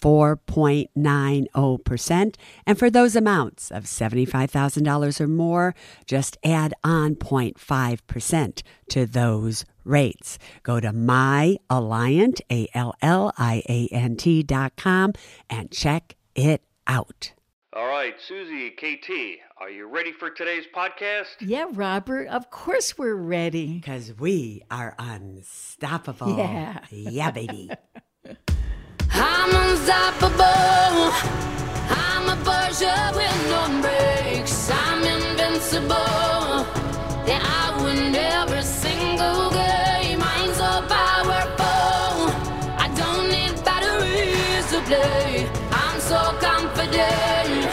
4.90%. 0.00 2.34
And 2.66 2.78
for 2.78 2.90
those 2.90 3.16
amounts 3.16 3.70
of 3.70 3.84
$75,000 3.84 5.20
or 5.20 5.28
more, 5.28 5.74
just 6.06 6.36
add 6.44 6.74
on 6.84 7.14
0.5% 7.16 8.62
to 8.90 9.06
those 9.06 9.64
rates. 9.84 10.38
Go 10.62 10.80
to 10.80 10.90
myalliant, 10.92 12.40
A-L-L-I-A-N-T 12.50 14.42
dot 14.42 14.76
com 14.76 15.12
and 15.48 15.70
check 15.70 16.16
it 16.34 16.62
out. 16.86 17.32
All 17.72 17.86
right, 17.86 18.14
Suze, 18.26 18.72
KT, 18.78 19.10
are 19.58 19.68
you 19.68 19.86
ready 19.86 20.12
for 20.12 20.30
today's 20.30 20.64
podcast? 20.74 21.26
Yeah, 21.40 21.66
Robert, 21.72 22.26
of 22.28 22.50
course 22.50 22.96
we're 22.96 23.14
ready. 23.14 23.74
Because 23.74 24.14
we 24.18 24.62
are 24.70 24.94
unstoppable. 24.98 26.38
Yeah. 26.38 26.80
Yeah, 26.90 27.30
baby. 27.32 27.68
I'm 29.18 29.50
unstoppable. 29.54 31.12
I'm 31.88 32.28
a 32.28 32.36
Porsche 32.44 32.94
with 33.16 33.38
no 33.50 33.80
brakes. 33.80 34.70
I'm 34.70 35.02
invincible. 35.02 36.66
Yeah, 37.26 37.40
I 37.42 37.82
win 37.82 38.14
every 38.14 38.62
single 38.62 39.50
game. 39.50 40.20
I'm 40.22 40.52
so 40.54 40.70
powerful. 40.86 42.30
I 42.84 42.88
don't 42.94 43.30
need 43.30 43.64
batteries 43.64 44.66
to 44.70 44.80
play. 44.82 45.48
I'm 45.72 45.98
so 46.00 46.20
confident. 46.40 47.65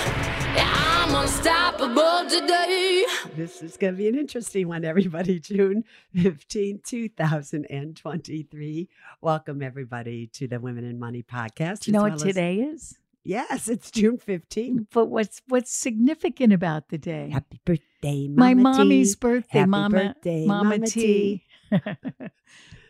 Yeah, 1.44 1.72
I'm 1.74 1.82
unstoppable 1.82 2.30
today. 2.30 3.06
this 3.36 3.62
is 3.62 3.78
going 3.78 3.94
to 3.94 3.98
be 3.98 4.08
an 4.08 4.16
interesting 4.18 4.68
one, 4.68 4.86
everybody. 4.86 5.40
June 5.44 5.84
15, 6.16 6.82
2023. 6.86 8.90
Welcome, 9.22 9.62
everybody, 9.62 10.28
to 10.28 10.48
the 10.48 10.60
Women 10.60 10.86
and 10.86 11.00
Money 11.00 11.24
podcast. 11.24 11.82
Do 11.82 11.92
you 11.92 11.94
know 11.94 12.00
as 12.06 12.12
what 12.12 12.12
well 12.12 12.16
as- 12.30 12.36
today 12.36 12.56
is? 12.58 12.98
Yes, 13.26 13.70
it's 13.70 13.90
June 13.90 14.18
15th. 14.18 14.88
But 14.94 15.06
what's 15.06 15.42
what's 15.48 15.72
significant 15.74 16.52
about 16.52 16.90
the 16.90 16.98
day? 16.98 17.30
Happy 17.30 17.58
birthday, 17.64 18.28
Mama 18.28 18.36
My 18.36 18.54
mommy's 18.54 19.16
T. 19.16 19.20
birthday, 19.22 19.60
Happy 19.60 19.70
Mama, 19.70 19.98
birthday, 20.14 20.46
Mama, 20.46 20.70
Mama 20.72 20.86
T. 20.88 21.42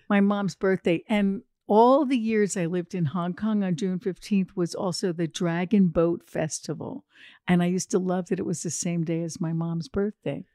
My 0.10 0.22
mom's 0.22 0.56
birthday, 0.56 1.04
and 1.08 1.44
all 1.68 2.06
the 2.06 2.18
years 2.18 2.58
I 2.58 2.66
lived 2.66 2.94
in 2.94 3.06
Hong 3.06 3.34
Kong 3.34 3.64
on 3.64 3.76
June 3.76 4.00
fifteenth 4.00 4.56
was 4.56 4.76
also 4.76 5.12
the 5.14 5.28
Dragon 5.28 5.88
Boat 5.88 6.28
Festival, 6.28 7.06
and 7.48 7.64
I 7.64 7.68
used 7.68 7.92
to 7.92 8.00
love 8.00 8.28
that 8.28 8.40
it 8.40 8.46
was 8.46 8.64
the 8.64 8.70
same 8.70 9.04
day 9.04 9.22
as 9.24 9.42
my 9.42 9.54
mom's 9.54 9.88
birthday. 9.88 10.46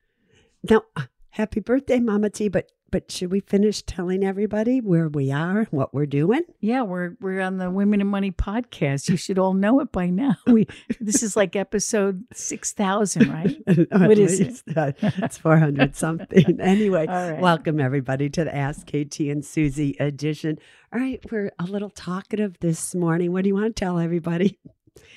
Now, 0.69 0.83
happy 1.31 1.61
birthday, 1.61 2.01
Mama 2.01 2.31
T. 2.31 2.49
But 2.49 2.71
but 2.91 3.13
should 3.13 3.31
we 3.31 3.41
finish 3.41 3.83
telling 3.83 4.25
everybody 4.25 4.81
where 4.81 5.09
we 5.09 5.31
are, 5.31 5.59
and 5.59 5.69
what 5.71 5.93
we're 5.93 6.07
doing? 6.07 6.43
Yeah, 6.61 6.83
we're 6.83 7.17
we're 7.21 7.41
on 7.41 7.59
the 7.59 7.71
Women 7.71 8.01
and 8.01 8.09
Money 8.09 8.31
podcast. 8.31 9.09
You 9.11 9.17
should 9.17 9.39
all 9.39 9.53
know 9.53 9.81
it 9.81 9.93
by 9.93 10.09
now. 10.09 10.37
We 10.47 10.67
this 10.99 11.23
is 11.23 11.37
like 11.37 11.55
episode 11.55 12.25
six 12.33 12.73
thousand, 12.73 13.31
right? 13.31 13.57
What 13.91 14.19
is 14.19 14.41
it? 14.41 14.63
it? 14.67 14.97
it's 15.01 15.39
400 15.39 15.97
something. 15.97 16.59
Anyway, 16.69 17.07
right. 17.07 17.41
welcome 17.41 17.81
everybody 17.81 18.31
to 18.31 18.45
the 18.45 18.55
Ask 18.55 18.87
KT 18.87 19.21
and 19.21 19.45
Suze 19.45 19.79
edition. 20.01 20.59
All 20.93 20.99
right, 20.99 21.21
we're 21.31 21.53
a 21.59 21.65
little 21.65 21.91
talkative 21.91 22.59
this 22.61 22.95
morning. 22.95 23.33
What 23.33 23.43
do 23.43 23.49
you 23.49 23.55
want 23.55 23.77
to 23.77 23.85
tell 23.85 23.99
everybody? 23.99 24.59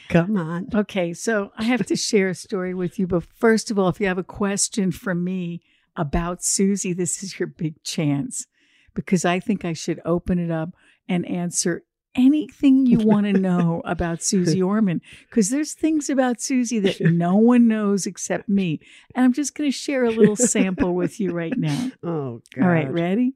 Come 0.09 0.37
on. 0.37 0.67
Okay, 0.73 1.13
so 1.13 1.51
I 1.57 1.63
have 1.63 1.85
to 1.85 1.95
share 1.95 2.29
a 2.29 2.35
story 2.35 2.73
with 2.73 2.99
you. 2.99 3.07
But 3.07 3.23
first 3.23 3.71
of 3.71 3.79
all, 3.79 3.87
if 3.87 3.99
you 3.99 4.07
have 4.07 4.17
a 4.17 4.23
question 4.23 4.91
for 4.91 5.15
me 5.15 5.61
about 5.95 6.43
Suze, 6.43 6.83
this 6.83 7.23
is 7.23 7.39
your 7.39 7.47
big 7.47 7.81
chance 7.83 8.47
because 8.93 9.25
I 9.25 9.39
think 9.39 9.65
I 9.65 9.73
should 9.73 10.01
open 10.05 10.39
it 10.39 10.51
up 10.51 10.69
and 11.07 11.25
answer 11.27 11.83
anything 12.15 12.85
you 12.85 12.99
want 13.05 13.25
to 13.25 13.33
know 13.33 13.81
about 13.85 14.21
Suze 14.21 14.59
Orman 14.61 15.01
because 15.29 15.49
there's 15.49 15.73
things 15.73 16.09
about 16.09 16.41
Suze 16.41 16.69
that 16.69 16.97
no 17.01 17.35
one 17.35 17.67
knows 17.67 18.05
except 18.05 18.49
me. 18.49 18.79
And 19.15 19.25
I'm 19.25 19.33
just 19.33 19.55
going 19.55 19.71
to 19.71 19.77
share 19.77 20.05
a 20.05 20.11
little 20.11 20.35
sample 20.35 20.93
with 20.93 21.19
you 21.19 21.31
right 21.31 21.57
now. 21.57 21.91
Oh, 22.03 22.41
God. 22.55 22.63
All 22.63 22.69
right, 22.69 22.91
ready? 22.91 23.35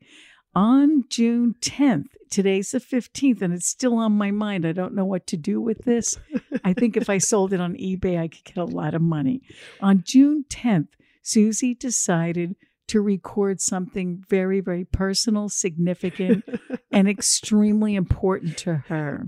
On 0.55 1.03
June 1.09 1.55
10th, 1.61 2.07
today's 2.31 2.71
the 2.71 2.79
15th, 2.79 3.41
and 3.41 3.53
it's 3.53 3.67
still 3.67 3.95
on 3.97 4.13
my 4.13 4.31
mind. 4.31 4.65
I 4.65 4.71
don't 4.71 4.95
know 4.95 5.05
what 5.05 5.27
to 5.27 5.37
do 5.37 5.61
with 5.61 5.79
this. 5.79 6.17
I 6.63 6.73
think 6.73 6.97
if 6.97 7.09
I 7.09 7.17
sold 7.17 7.53
it 7.53 7.61
on 7.61 7.75
eBay, 7.75 8.19
I 8.19 8.27
could 8.27 8.43
get 8.43 8.57
a 8.57 8.65
lot 8.65 8.95
of 8.95 9.01
money. 9.01 9.41
On 9.81 10.01
June 10.03 10.45
10th, 10.49 10.87
Suze 11.25 11.63
decided 11.79 12.55
to 12.87 13.01
record 13.01 13.59
something 13.59 14.23
very, 14.29 14.59
very 14.59 14.85
personal, 14.85 15.49
significant, 15.49 16.45
and 16.91 17.09
extremely 17.09 17.95
important 17.95 18.57
to 18.59 18.75
her. 18.89 19.27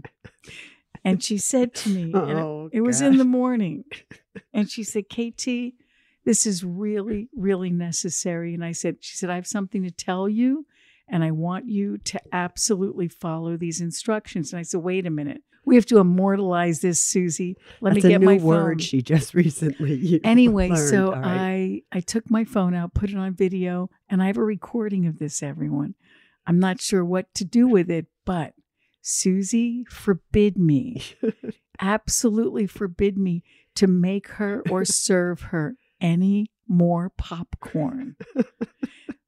And 1.04 1.24
she 1.24 1.38
said 1.40 1.74
to 1.76 1.90
me, 1.90 2.12
and 2.14 2.32
it- 2.32 2.44
Oh, 2.44 2.70
it 2.72 2.82
was 2.82 3.02
in 3.02 3.18
the 3.18 3.26
morning, 3.26 3.86
and 4.54 4.70
she 4.70 4.84
said, 4.84 5.06
KT, 5.10 5.74
this 6.24 6.46
is 6.46 6.64
really, 6.64 7.30
really 7.36 7.72
necessary. 7.72 8.54
And 8.54 8.64
I 8.64 8.74
said, 8.74 8.98
she 9.00 9.16
said, 9.16 9.30
I 9.32 9.36
have 9.36 9.48
something 9.48 9.82
to 9.84 9.90
tell 9.92 10.30
you, 10.30 10.68
and 11.08 11.24
I 11.24 11.32
want 11.32 11.68
you 11.68 11.98
to 11.98 12.20
absolutely 12.32 13.08
follow 13.08 13.58
these 13.58 13.82
instructions. 13.82 14.52
And 14.54 14.60
I 14.60 14.64
said, 14.64 14.82
wait 14.82 15.08
a 15.08 15.10
minute. 15.10 15.42
We 15.68 15.76
have 15.76 15.86
to 15.88 15.98
immortalize 16.00 16.80
this, 16.80 17.04
Suze. 17.04 17.42
Let 17.82 17.94
That's 17.94 17.96
me 17.96 18.10
a 18.10 18.14
get 18.14 18.22
new 18.22 18.26
my 18.26 18.38
word 18.38 18.76
phone. 18.76 18.78
she 18.80 19.02
just 19.02 19.34
recently. 19.34 20.22
Anyway, 20.24 20.70
learned. 20.70 20.90
so 20.90 21.12
right. 21.12 21.84
I 21.92 21.98
I 21.98 22.00
took 22.00 22.32
my 22.32 22.46
phone 22.46 22.74
out, 22.74 22.94
put 22.94 23.10
it 23.10 23.18
on 23.18 23.34
video, 23.34 23.90
and 24.10 24.24
I 24.24 24.28
have 24.28 24.38
a 24.38 24.44
recording 24.44 25.06
of 25.08 25.20
this. 25.20 25.44
Everyone, 25.44 25.96
I'm 26.46 26.58
not 26.58 26.80
sure 26.80 27.04
what 27.04 27.34
to 27.36 27.44
do 27.44 27.68
with 27.68 27.92
it, 27.92 28.06
but 28.24 28.54
Suze 29.02 29.54
forbid 29.90 30.58
me, 30.58 31.04
absolutely 31.82 32.66
forbid 32.66 33.18
me 33.18 33.44
to 33.76 33.88
make 33.88 34.30
her 34.30 34.64
or 34.70 34.86
serve 34.86 35.42
her 35.52 35.76
any 36.00 36.50
more 36.66 37.12
popcorn. 37.18 38.16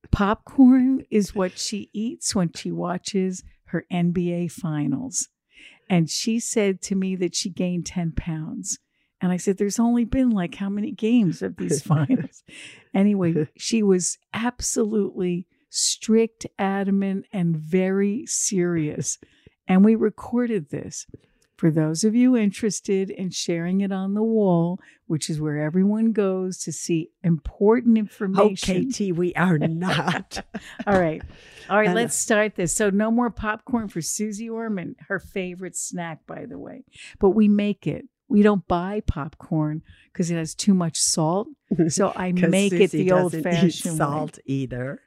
popcorn 0.10 1.04
is 1.12 1.36
what 1.36 1.58
she 1.60 1.90
eats 1.94 2.34
when 2.34 2.52
she 2.54 2.72
watches 2.72 3.44
her 3.66 3.86
NBA 3.92 4.52
finals. 4.54 5.28
And 5.90 6.10
she 6.10 6.40
said 6.40 6.82
to 6.84 6.96
me 6.96 7.16
that 7.16 7.36
she 7.36 7.50
gained 7.50 7.86
10 7.86 8.14
pounds. 8.14 8.80
And 9.22 9.32
I 9.32 9.38
said, 9.38 9.58
There's 9.58 9.80
only 9.80 10.06
been 10.06 10.30
like 10.30 10.56
how 10.56 10.70
many 10.70 10.92
games 10.92 11.42
of 11.42 11.58
these 11.58 11.82
finals? 11.86 12.44
anyway, 12.94 13.48
she 13.58 13.84
was 13.84 14.18
absolutely 14.34 15.48
strict, 15.70 16.46
adamant, 16.58 17.26
and 17.32 17.56
very 17.56 18.26
serious. 18.26 19.18
And 19.68 19.84
we 19.84 19.96
recorded 19.96 20.70
this. 20.70 21.06
For 21.60 21.70
those 21.70 22.06
of 22.06 22.16
you 22.16 22.38
interested 22.38 23.10
in 23.10 23.32
sharing 23.32 23.82
it 23.82 23.92
on 23.92 24.14
the 24.14 24.24
wall, 24.24 24.80
which 25.08 25.30
is 25.30 25.42
where 25.42 25.58
everyone 25.58 26.14
goes 26.14 26.58
to 26.60 26.72
see 26.72 27.10
important 27.22 27.98
information. 27.98 28.90
KT, 28.94 29.12
we 29.14 29.36
are 29.36 29.58
not. 29.58 30.42
All 30.88 30.98
right. 30.98 31.22
All 31.70 31.78
right, 31.78 31.94
let's 31.94 32.16
start 32.16 32.56
this. 32.56 32.74
So, 32.74 32.90
no 32.92 33.12
more 33.12 33.30
popcorn 33.30 33.90
for 33.90 34.00
Suze 34.00 34.42
Orman, 34.50 34.96
her 35.10 35.20
favorite 35.20 35.76
snack, 35.76 36.26
by 36.26 36.46
the 36.46 36.58
way. 36.58 36.86
But 37.20 37.32
we 37.32 37.50
make 37.50 37.86
it. 37.86 38.06
We 38.30 38.42
don't 38.42 38.66
buy 38.70 39.02
popcorn 39.06 39.82
because 40.14 40.32
it 40.32 40.38
has 40.38 40.56
too 40.56 40.74
much 40.74 40.98
salt. 40.98 41.50
So, 41.90 42.14
I 42.16 42.32
make 42.32 42.72
it 42.72 42.92
the 42.92 43.12
old 43.12 43.34
fashioned 43.34 43.98
salt 43.98 44.40
either. 44.46 45.02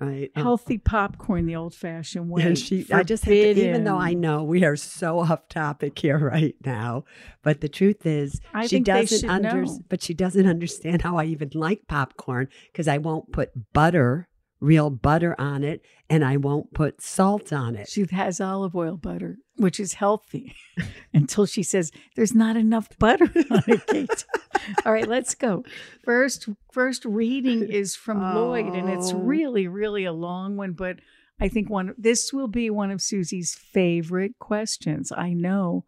Right. 0.00 0.30
Uh, 0.36 0.38
and- 0.38 0.44
Healthy 0.44 0.78
popcorn 0.78 1.46
the 1.46 1.56
old 1.56 1.74
fashioned 1.74 2.30
way. 2.30 2.42
And 2.42 2.58
she, 2.58 2.86
I 2.92 3.02
just 3.02 3.24
have 3.24 3.32
to, 3.32 3.50
even 3.50 3.84
though 3.84 3.98
I 3.98 4.14
know 4.14 4.44
we 4.44 4.64
are 4.64 4.76
so 4.76 5.20
off 5.20 5.48
topic 5.48 5.98
here 5.98 6.18
right 6.32 6.54
now, 6.64 7.04
but 7.42 7.60
the 7.60 7.68
truth 7.68 8.06
is, 8.06 8.40
I 8.54 8.66
she 8.66 8.80
doesn't 8.80 9.28
under, 9.28 9.64
know. 9.64 9.78
but 9.88 10.02
she 10.02 10.14
doesn't 10.14 10.46
understand 10.46 11.02
how 11.02 11.16
I 11.16 11.24
even 11.24 11.50
like 11.54 11.86
popcorn 11.88 12.48
because 12.72 12.86
I 12.88 12.98
won't 12.98 13.32
put 13.32 13.50
butter, 13.72 14.28
real 14.60 14.90
butter 14.90 15.34
on 15.38 15.62
it, 15.64 15.82
and 16.10 16.24
I 16.24 16.36
won't 16.36 16.72
put 16.74 17.00
salt 17.00 17.52
on 17.52 17.76
it. 17.76 17.88
She 17.88 18.04
has 18.10 18.40
olive 18.40 18.74
oil 18.74 18.96
butter, 18.96 19.36
which 19.56 19.78
is 19.78 19.94
healthy, 19.94 20.54
until 21.14 21.46
she 21.46 21.62
says 21.62 21.92
there's 22.16 22.34
not 22.34 22.56
enough 22.56 22.88
butter 22.98 23.24
on 23.50 23.62
it, 23.68 23.86
Kate. 23.86 24.24
All 24.86 24.92
right, 24.92 25.06
let's 25.08 25.34
go. 25.34 25.64
First, 26.04 26.48
first 26.72 27.04
reading 27.04 27.62
is 27.70 27.94
from 27.94 28.20
Lloyd, 28.34 28.66
and 28.74 28.88
it's 28.88 29.12
Oh. 29.12 29.18
really, 29.18 29.68
really 29.68 30.04
a 30.04 30.12
long 30.12 30.56
one, 30.56 30.72
but 30.72 30.96
I 31.40 31.48
think 31.48 31.70
one 31.70 31.94
this 31.96 32.32
will 32.32 32.48
be 32.48 32.68
one 32.68 32.90
of 32.90 33.00
Suze's 33.00 33.54
favorite 33.54 34.38
questions. 34.40 35.12
I 35.16 35.34
know, 35.34 35.84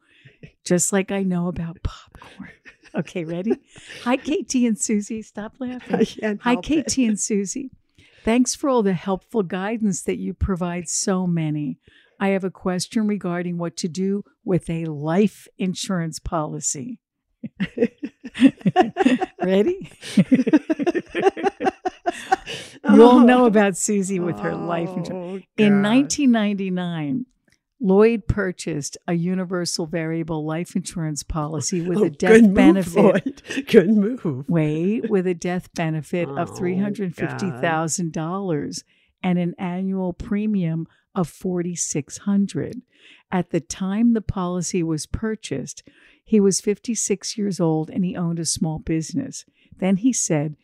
just 0.65 0.93
like 0.93 1.11
I 1.11 1.25
know 1.25 1.49
about 1.49 1.79
popcorn. 1.83 2.51
Okay, 2.95 3.25
ready? 3.25 3.53
Hi, 4.03 4.17
KT 4.17 4.55
and 4.67 4.79
Suze. 4.79 5.27
Stop 5.27 5.55
laughing. 5.61 6.07
Hi, 6.23 6.39
help 6.43 6.71
it. 6.71 6.87
KT 6.87 6.99
and 6.99 7.19
Suze. 7.21 7.57
Thanks 8.25 8.55
for 8.55 8.69
all 8.69 8.83
the 8.83 8.93
helpful 8.93 9.43
guidance 9.43 10.03
that 10.03 10.19
you 10.19 10.35
provide 10.35 10.89
so 10.89 11.27
many. 11.27 11.79
I 12.19 12.29
have 12.29 12.45
a 12.45 12.51
question 12.51 13.07
regarding 13.07 13.57
what 13.57 13.77
to 13.79 13.89
do 13.89 14.25
with 14.45 14.69
a 14.69 14.85
life 14.85 15.49
insurance 15.57 16.19
policy. 16.19 17.01
Ready? 19.43 19.91
You'll 22.85 23.21
know 23.21 23.45
oh. 23.45 23.47
about 23.47 23.77
Suze 23.77 24.19
with 24.19 24.39
her 24.41 24.55
life 24.55 24.91
insurance. 24.91 25.11
Oh, 25.13 25.41
In 25.57 25.83
1999, 25.83 27.25
Lloyd 27.83 28.27
purchased 28.29 28.99
a 29.09 29.15
universal 29.15 29.87
variable 29.87 30.45
life 30.45 30.77
insurance 30.77 31.23
policy 31.23 31.81
with 31.81 31.97
Oh, 31.99 32.05
a 32.05 32.11
death 32.11 32.33
good 32.33 32.45
move, 32.45 32.55
benefit. 32.55 33.03
Lloyd. 33.03 33.43
Good 33.69 33.89
move. 33.91 34.45
Wait, 34.49 35.09
with 35.09 35.27
a 35.27 35.33
death 35.35 35.73
benefit 35.75 36.29
Oh, 36.29 36.37
of 36.37 36.51
$350,000 36.51 38.83
and 39.23 39.39
an 39.39 39.55
annual 39.59 40.13
premium 40.13 40.87
of 41.15 41.29
4600 41.29 42.83
At 43.33 43.51
the 43.51 43.61
time 43.61 44.13
the 44.13 44.21
policy 44.21 44.83
was 44.83 45.07
purchased, 45.07 45.83
he 46.25 46.41
was 46.41 46.61
56 46.61 47.39
years 47.39 47.61
old 47.61 47.91
and 47.91 48.05
he 48.05 48.17
owned 48.17 48.39
a 48.39 48.45
small 48.45 48.79
business. 48.79 49.45
Then 49.77 49.97
he 49.97 50.13
said, 50.13 50.57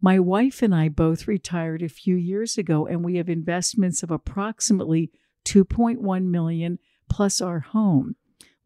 My 0.00 0.18
wife 0.18 0.62
and 0.62 0.74
I 0.74 0.88
both 0.88 1.26
retired 1.26 1.82
a 1.82 1.88
few 1.88 2.16
years 2.16 2.58
ago 2.58 2.86
and 2.86 3.04
we 3.04 3.16
have 3.16 3.28
investments 3.28 4.02
of 4.02 4.10
approximately 4.10 5.10
2.1 5.44 6.24
million 6.24 6.78
plus 7.08 7.40
our 7.40 7.60
home. 7.60 8.16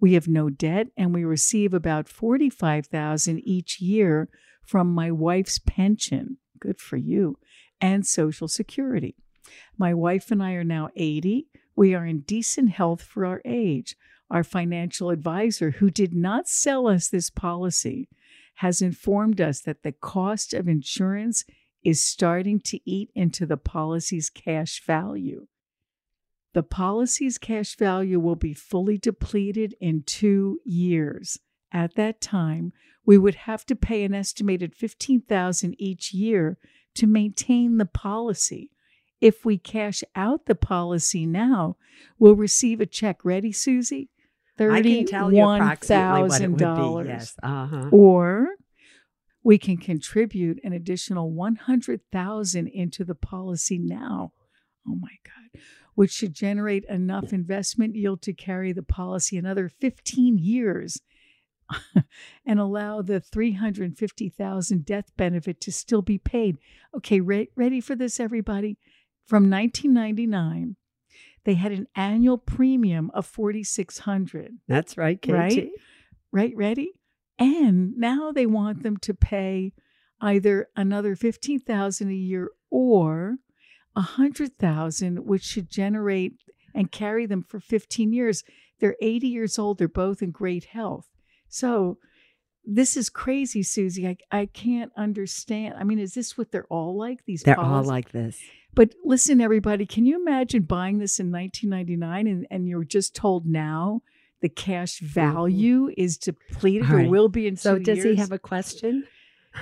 We 0.01 0.15
have 0.15 0.29
no 0.29 0.51
debt 0.51 0.89
and 0.97 1.15
we 1.15 1.25
receive 1.25 1.73
about 1.73 2.09
45,000 2.09 3.41
each 3.41 3.81
year 3.81 4.29
from 4.63 4.93
my 4.93 5.11
wife's 5.11 5.59
pension. 5.59 6.39
Good 6.59 6.81
for 6.81 6.97
you. 6.97 7.39
And 7.81 8.07
social 8.07 8.49
security. 8.49 9.17
My 9.77 9.95
wife 9.95 10.31
and 10.31 10.43
I 10.43 10.53
are 10.53 10.65
now 10.65 10.89
80. 10.97 11.49
We 11.77 11.95
are 11.95 12.07
in 12.07 12.21
decent 12.21 12.71
health 12.71 13.03
for 13.03 13.27
our 13.27 13.43
age. 13.45 13.97
Our 14.31 14.45
financial 14.45 15.11
advisor, 15.11 15.73
who 15.73 15.91
did 15.91 16.15
not 16.15 16.49
sell 16.49 16.87
us 16.87 17.09
this 17.09 17.31
policy, 17.31 18.09
has 18.57 18.81
informed 18.81 19.41
us 19.41 19.61
that 19.63 19.83
the 19.83 19.93
cost 19.93 20.55
of 20.55 20.69
insurance 20.69 21.45
is 21.85 22.07
starting 22.07 22.61
to 22.61 22.81
eat 22.89 23.11
into 23.15 23.45
the 23.45 23.57
policy's 23.57 24.31
cash 24.31 24.83
value. 24.85 25.47
The 26.55 26.63
policy's 26.63 27.37
cash 27.37 27.77
value 27.77 28.19
will 28.21 28.37
be 28.37 28.55
fully 28.55 28.97
depleted 28.97 29.75
in 29.81 30.03
two 30.05 30.61
years. 30.65 31.39
At 31.73 31.97
that 31.97 32.21
time, 32.21 32.73
we 33.05 33.19
would 33.19 33.35
have 33.35 33.67
to 33.67 33.77
pay 33.77 34.05
an 34.05 34.15
estimated 34.15 34.75
15000 34.75 35.75
each 35.79 36.15
year 36.15 36.57
to 36.95 37.07
maintain 37.09 37.77
the 37.79 37.87
policy. 37.87 38.71
If 39.21 39.45
we 39.45 39.59
cash 39.59 40.05
out 40.15 40.47
the 40.47 40.55
policy 40.55 41.27
now, 41.27 41.77
we'll 42.19 42.37
receive 42.37 42.81
a 42.81 42.87
check. 42.87 43.25
Ready, 43.25 43.51
Suze? 43.51 43.93
I 43.93 44.81
can 45.01 45.07
tell 45.07 45.33
you 45.33 45.39
approximately 45.57 46.29
what 46.29 46.41
it 46.41 46.49
would 46.51 46.59
be. 46.59 46.65
$31,000 46.65 47.07
Yes. 47.09 47.37
Uh-huh. 47.43 47.89
or 47.91 48.49
we 49.43 49.59
can 49.59 49.77
contribute 49.77 50.61
an 50.63 50.73
additional 50.73 51.33
100,000 51.33 52.69
into 52.69 53.05
the 53.05 53.15
policy 53.17 53.79
now. 53.79 54.33
Oh 54.87 54.95
my 54.95 55.17
god, 55.25 55.61
which 55.95 56.13
should 56.13 56.35
generate 56.35 56.85
enough 56.87 57.33
investment 57.33 57.97
yield 57.97 58.23
to 58.23 58.33
carry 58.33 58.73
the 58.73 58.83
policy 58.83 59.37
another 59.37 59.69
15 59.69 60.39
years 60.39 61.01
and 62.47 62.61
allow 62.61 63.01
the 63.01 63.21
350,000 63.21 64.85
death 64.85 65.17
benefit 65.17 65.61
to 65.63 65.73
still 65.73 66.03
be 66.03 66.19
paid. 66.19 66.59
Okay, 66.97 67.21
re- 67.21 67.49
ready 67.57 67.81
for 67.81 67.95
this 67.95 68.21
everybody? 68.21 68.79
From 69.27 69.51
1999, 69.51 70.77
they 71.45 71.55
had 71.55 71.73
an 71.73 71.87
annual 71.97 72.37
premium 72.37 73.11
of 73.15 73.25
4600 73.25 74.59
That's 74.69 74.99
right, 74.99 75.21
KT. 75.21 75.29
Right? 75.31 75.71
right 76.31 76.53
ready 76.57 76.93
and 77.39 77.97
now 77.97 78.33
they 78.33 78.47
want 78.47 78.83
them 78.83 78.97
to 78.99 79.15
pay 79.15 79.73
either 80.21 80.69
another 80.77 81.17
15000 81.17 82.09
a 82.09 82.15
year 82.15 82.51
or 82.71 83.37
a 83.97 84.01
100000 84.17 85.25
which 85.25 85.43
should 85.43 85.71
generate 85.71 86.35
and 86.75 86.91
carry 86.91 87.27
them 87.27 87.43
for 87.43 87.61
15 87.61 88.13
years 88.13 88.43
they're 88.81 88.97
80 89.01 89.29
years 89.29 89.59
old 89.59 89.79
they're 89.79 89.89
both 89.89 90.23
in 90.23 90.31
great 90.31 90.65
health 90.65 91.07
so 91.49 91.99
this 92.65 92.97
is 92.97 93.09
crazy 93.11 93.63
suze 93.63 93.99
i, 93.99 94.17
I 94.31 94.47
can't 94.47 94.93
understand 94.97 95.75
i 95.79 95.85
mean 95.85 95.99
is 95.99 96.15
this 96.15 96.37
what 96.37 96.51
they're 96.51 96.67
all 96.71 96.97
like 96.97 97.25
these 97.27 97.43
They're 97.43 97.61
all 97.61 97.85
like 97.85 98.13
this. 98.13 98.41
But 98.75 98.95
listen, 99.05 99.41
everybody, 99.41 99.87
can 99.87 100.05
you 100.05 100.21
imagine 100.21 100.63
buying 100.63 100.99
this 100.99 101.21
in 101.21 101.31
1999 101.31 102.27
and, 102.27 102.47
and 102.51 102.69
you're 102.69 102.85
just 102.85 103.15
told 103.15 103.47
now 103.47 104.03
the 104.41 104.49
cash 104.49 104.99
value 105.01 105.91
is 105.97 106.19
depleted 106.19 106.83
Mm-hmm. 106.83 106.93
All 106.93 106.99
or 106.99 107.03
right. 107.03 107.11
will 107.11 107.29
be 107.29 107.47
in 107.47 107.57
So 107.57 107.79
does 107.79 108.03
he 108.03 108.17
have 108.17 108.33
a 108.33 108.39
question? 108.39 109.05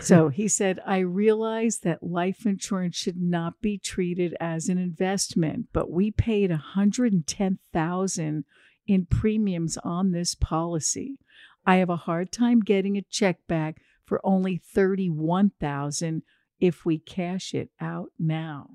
So 0.00 0.28
he 0.28 0.48
said, 0.48 0.80
I 0.86 0.98
realize 0.98 1.78
that 1.80 2.02
life 2.02 2.46
insurance 2.46 2.96
should 2.96 3.20
not 3.20 3.60
be 3.60 3.78
treated 3.78 4.34
as 4.40 4.68
an 4.68 4.78
investment, 4.78 5.66
but 5.72 5.90
we 5.90 6.10
paid 6.10 6.50
110000 6.50 8.44
in 8.86 9.06
premiums 9.06 9.78
on 9.84 10.12
this 10.12 10.34
policy. 10.34 11.18
I 11.64 11.76
have 11.76 11.90
a 11.90 11.96
hard 11.96 12.32
time 12.32 12.60
getting 12.60 12.96
a 12.96 13.02
check 13.02 13.38
back 13.46 13.76
for 14.04 14.20
only 14.24 14.56
31000 14.58 16.22
if 16.60 16.84
we 16.84 16.98
cash 16.98 17.54
it 17.54 17.70
out 17.80 18.10
now. 18.18 18.70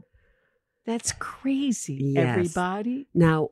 That's 0.86 1.12
crazy, 1.14 1.96
Yes. 2.16 2.30
everybody. 2.30 3.08
Now, 3.14 3.50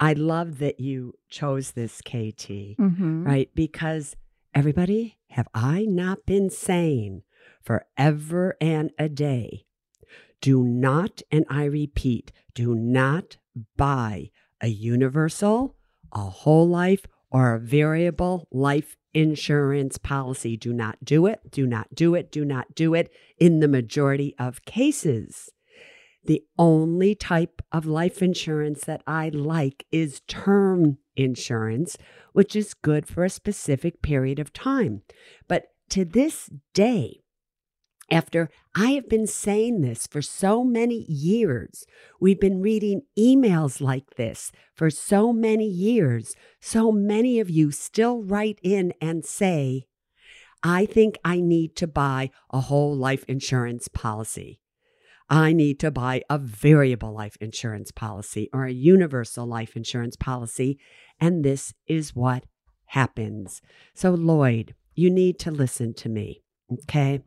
I 0.00 0.14
love 0.14 0.58
that 0.58 0.80
you 0.80 1.14
chose 1.28 1.72
this, 1.72 2.00
KT, 2.00 2.76
Mm-hmm. 2.78 3.24
right? 3.24 3.50
Because 3.54 4.16
everybody, 4.54 5.18
have 5.30 5.48
I 5.54 5.84
not 5.84 6.26
been 6.26 6.50
saying 6.50 7.22
forever 7.62 8.56
and 8.60 8.90
a 8.98 9.08
day, 9.08 9.64
do 10.40 10.62
not, 10.64 11.22
and 11.30 11.44
I 11.48 11.64
repeat, 11.64 12.32
do 12.54 12.74
not 12.74 13.36
buy 13.76 14.30
a 14.60 14.68
universal, 14.68 15.76
a 16.12 16.20
whole 16.20 16.68
life, 16.68 17.06
or 17.30 17.54
a 17.54 17.60
variable 17.60 18.48
life 18.50 18.96
insurance 19.14 19.98
policy. 19.98 20.56
Do 20.56 20.72
not 20.72 21.04
do 21.04 21.26
it. 21.26 21.50
Do 21.50 21.66
not 21.66 21.94
do 21.94 22.14
it. 22.14 22.30
Do 22.32 22.44
not 22.44 22.74
do 22.74 22.94
it 22.94 23.12
in 23.38 23.60
the 23.60 23.68
majority 23.68 24.34
of 24.38 24.64
cases. 24.64 25.50
The 26.24 26.44
only 26.58 27.14
type 27.14 27.62
of 27.72 27.86
life 27.86 28.22
insurance 28.22 28.84
that 28.84 29.02
I 29.06 29.30
like 29.30 29.86
is 29.90 30.20
term 30.28 30.98
insurance, 31.16 31.96
which 32.32 32.54
is 32.54 32.74
good 32.74 33.06
for 33.06 33.24
a 33.24 33.30
specific 33.30 34.02
period 34.02 34.38
of 34.38 34.52
time. 34.52 35.02
But 35.48 35.68
to 35.90 36.04
this 36.04 36.50
day, 36.74 37.20
after 38.10 38.50
I 38.74 38.90
have 38.92 39.08
been 39.08 39.26
saying 39.26 39.80
this 39.80 40.06
for 40.06 40.20
so 40.20 40.64
many 40.64 41.04
years, 41.08 41.84
we've 42.20 42.40
been 42.40 42.60
reading 42.60 43.02
emails 43.18 43.80
like 43.80 44.16
this 44.16 44.50
for 44.74 44.90
so 44.90 45.32
many 45.32 45.66
years. 45.66 46.34
So 46.60 46.90
many 46.90 47.38
of 47.38 47.48
you 47.48 47.70
still 47.70 48.22
write 48.22 48.58
in 48.62 48.92
and 49.00 49.24
say, 49.24 49.86
I 50.62 50.86
think 50.86 51.18
I 51.24 51.40
need 51.40 51.76
to 51.76 51.86
buy 51.86 52.30
a 52.52 52.60
whole 52.60 52.94
life 52.94 53.24
insurance 53.28 53.88
policy. 53.88 54.60
I 55.30 55.52
need 55.52 55.78
to 55.80 55.90
buy 55.92 56.22
a 56.28 56.38
variable 56.38 57.12
life 57.12 57.36
insurance 57.40 57.92
policy 57.92 58.50
or 58.52 58.64
a 58.64 58.72
universal 58.72 59.46
life 59.46 59.76
insurance 59.76 60.16
policy. 60.16 60.80
And 61.20 61.44
this 61.44 61.72
is 61.86 62.16
what 62.16 62.46
happens. 62.86 63.62
So, 63.94 64.10
Lloyd, 64.10 64.74
you 64.96 65.08
need 65.08 65.38
to 65.40 65.52
listen 65.52 65.94
to 65.94 66.08
me, 66.08 66.42
okay? 66.72 67.20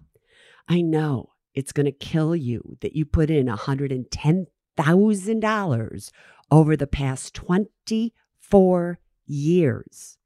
I 0.67 0.81
know 0.81 1.29
it's 1.53 1.71
going 1.71 1.85
to 1.85 1.93
kill 1.93 2.35
you 2.35 2.77
that 2.81 2.93
you 2.93 3.05
put 3.05 3.29
in 3.29 3.47
$110,000 3.47 6.11
over 6.51 6.75
the 6.75 6.87
past 6.87 7.33
24 7.33 8.99
years. 9.25 10.17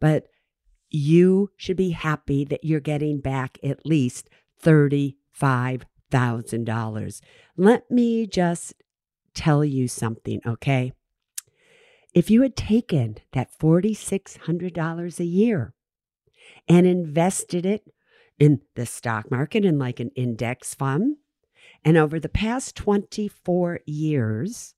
But 0.00 0.28
you 0.88 1.50
should 1.56 1.76
be 1.76 1.90
happy 1.90 2.46
that 2.46 2.64
you're 2.64 2.80
getting 2.80 3.20
back 3.20 3.58
at 3.62 3.84
least 3.84 4.30
$35,000. 6.16 7.20
Let 7.56 7.90
me 7.90 8.26
just 8.26 8.74
tell 9.34 9.64
you 9.64 9.88
something, 9.88 10.40
okay? 10.46 10.92
If 12.14 12.30
you 12.30 12.42
had 12.42 12.54
taken 12.56 13.16
that 13.32 13.50
$4,600 13.58 15.20
a 15.20 15.24
year 15.24 15.74
and 16.68 16.86
invested 16.86 17.66
it 17.66 17.90
in 18.38 18.60
the 18.74 18.86
stock 18.86 19.30
market 19.30 19.64
in 19.64 19.78
like 19.78 20.00
an 20.00 20.10
index 20.16 20.74
fund, 20.74 21.16
and 21.84 21.96
over 21.96 22.18
the 22.18 22.28
past 22.28 22.74
24 22.76 23.80
years, 23.86 24.74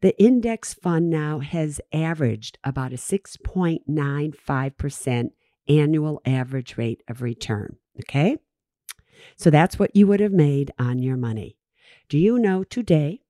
the 0.00 0.20
index 0.20 0.74
fund 0.74 1.08
now 1.10 1.38
has 1.38 1.80
averaged 1.92 2.58
about 2.64 2.92
a 2.92 2.96
6.95% 2.96 5.30
annual 5.68 6.20
average 6.24 6.76
rate 6.76 7.04
of 7.08 7.22
return. 7.22 7.76
Okay. 8.00 8.38
So 9.36 9.50
that's 9.50 9.78
what 9.78 9.94
you 9.94 10.06
would 10.06 10.20
have 10.20 10.32
made 10.32 10.72
on 10.78 10.98
your 10.98 11.16
money. 11.16 11.56
Do 12.08 12.18
you 12.18 12.38
know 12.38 12.64
today 12.64 13.20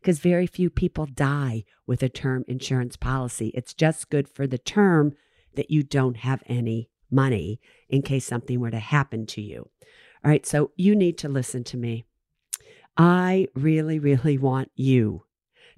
because 0.00 0.18
very 0.18 0.46
few 0.46 0.70
people 0.70 1.06
die 1.06 1.64
with 1.87 2.02
a 2.02 2.08
term 2.08 2.44
insurance 2.49 2.96
policy. 2.96 3.49
It's 3.54 3.75
just 3.75 4.10
good 4.10 4.28
for 4.28 4.46
the 4.46 4.58
term 4.58 5.14
that 5.54 5.70
you 5.70 5.82
don't 5.82 6.18
have 6.18 6.42
any 6.46 6.88
money 7.10 7.60
in 7.88 8.02
case 8.02 8.26
something 8.26 8.60
were 8.60 8.70
to 8.70 8.78
happen 8.78 9.26
to 9.26 9.42
you. 9.42 9.68
All 10.25 10.30
right, 10.30 10.46
so 10.46 10.70
you 10.76 10.94
need 10.94 11.18
to 11.18 11.28
listen 11.28 11.64
to 11.64 11.76
me. 11.76 12.04
I 12.96 13.49
really, 13.54 13.99
really 13.99 14.38
want 14.38 14.70
you 14.75 15.25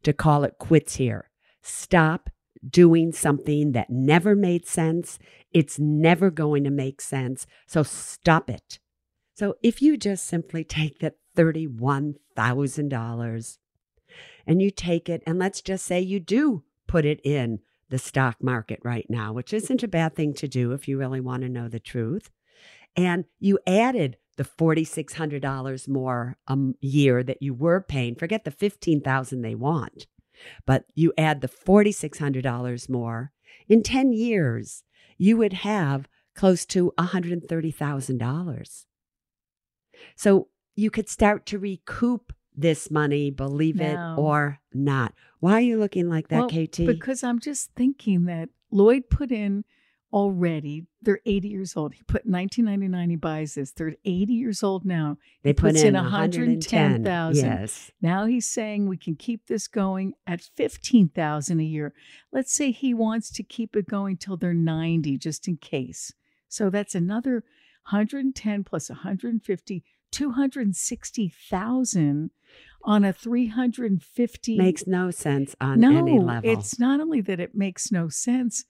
to 0.03 0.13
call 0.13 0.45
it 0.45 0.59
quits 0.59 0.97
here. 0.97 1.31
Stop 1.63 2.29
doing 2.69 3.13
something 3.13 3.73
that 3.73 3.91
never 3.91 4.35
made 4.35 4.67
sense. 4.67 5.19
It's 5.53 5.79
never 5.79 6.31
going 6.31 6.65
to 6.65 6.71
make 6.71 7.01
sense. 7.01 7.47
So 7.67 7.83
stop 7.83 8.51
it. 8.51 8.79
So 9.35 9.55
if 9.63 9.81
you 9.81 9.97
just 9.97 10.27
simply 10.27 10.65
take 10.65 10.99
that 10.99 11.15
$31,000 11.37 13.59
and 14.47 14.61
you 14.63 14.71
take 14.71 15.09
it, 15.09 15.23
and 15.27 15.39
let's 15.39 15.61
just 15.61 15.85
say 15.85 16.01
you 16.01 16.21
do 16.21 16.65
put 16.87 17.05
it 17.05 17.21
in 17.25 17.61
the 17.89 17.99
stock 17.99 18.43
market 18.43 18.81
right 18.83 19.07
now, 19.09 19.33
which 19.33 19.53
isn't 19.53 19.83
a 19.83 19.89
bad 19.89 20.15
thing 20.15 20.35
to 20.35 20.49
do 20.49 20.73
if 20.73 20.89
you 20.89 20.99
really 20.99 21.21
want 21.21 21.43
to 21.43 21.49
know 21.49 21.69
the 21.69 21.81
truth, 21.81 22.31
and 22.97 23.25
you 23.39 23.59
added 23.67 24.17
the 24.37 24.45
$4,600 24.45 25.89
more 25.89 26.39
a 26.49 26.59
year 26.81 27.23
that 27.23 27.43
you 27.43 27.53
were 27.53 27.81
paying, 27.81 28.15
forget 28.15 28.45
the 28.45 28.51
15000 28.51 29.43
they 29.43 29.55
want, 29.55 30.07
but 30.67 30.87
you 30.95 31.13
add 31.19 31.41
the 31.41 31.49
$4,600 31.49 32.89
more, 32.89 33.33
in 33.69 33.83
10 33.83 34.13
years, 34.13 34.85
you 35.19 35.37
would 35.37 35.53
have 35.53 36.09
close 36.35 36.65
to 36.67 36.93
$130,000. 36.99 38.85
So 40.17 40.49
you 40.75 40.91
could 40.91 41.09
start 41.09 41.45
to 41.47 41.59
recoup 41.59 42.33
this 42.57 42.91
money, 42.91 43.31
believe 43.31 43.77
Now- 43.77 44.15
it 44.15 44.21
or 44.21 44.59
not. 44.73 45.15
Why 45.41 45.55
are 45.55 45.61
you 45.61 45.79
looking 45.79 46.09
like 46.09 46.29
that, 46.29 46.39
Well, 46.39 46.49
KT? 46.49 46.87
Because 46.87 47.23
I'm 47.25 47.39
just 47.39 47.73
thinking 47.75 48.25
that 48.25 48.49
Lloyd 48.71 49.09
put 49.11 49.31
in 49.33 49.65
already, 50.13 50.87
they're 51.01 51.21
80 51.25 51.49
years 51.49 51.75
old. 51.77 51.95
He 51.95 52.03
put 52.03 52.27
1999, 52.27 53.11
he 53.11 53.17
buys 53.17 53.55
this. 53.55 53.73
They're 53.73 53.97
80 54.05 54.35
years 54.35 54.63
old 54.63 54.85
now. 54.85 55.17
they 55.43 55.51
he 55.51 55.55
put 55.55 55.75
in 55.75 55.87
in 55.87 55.95
110,000. 55.95 57.05
110,000. 57.05 57.45
Yes. 57.45 57.91
Now 58.03 58.27
he's 58.27 58.47
saying 58.47 58.87
we 58.89 58.99
can 58.99 59.17
keep 59.17 59.47
this 59.47 59.67
going 59.67 60.13
at 60.27 60.43
15,000 60.43 61.61
a 61.61 61.65
year. 61.65 61.95
Let's 62.31 62.53
say 62.53 62.71
he 62.71 62.93
wants 62.93 63.31
to 63.33 63.43
keep 63.43 63.75
it 63.75 63.89
going 63.89 64.19
till 64.19 64.37
they're 64.37 64.53
90 64.53 65.17
just 65.17 65.49
in 65.49 65.57
case. 65.57 66.13
So 66.49 66.69
that's 66.69 66.95
another 66.95 67.43
110 67.91 68.65
plus 68.65 68.91
150 68.91 69.83
260,000 70.13 72.31
on 72.85 73.05
a 73.05 73.13
350 73.13 74.59
Makes 74.59 74.87
no 74.87 75.11
sense 75.11 75.55
on 75.61 75.81
no, 75.81 75.97
any 75.97 76.19
level. 76.19 76.51
it's 76.51 76.79
not 76.79 77.01
only 77.01 77.21
that 77.21 77.41
it 77.41 77.55
makes 77.55 77.93
no 77.93 78.09
sense. 78.09 78.65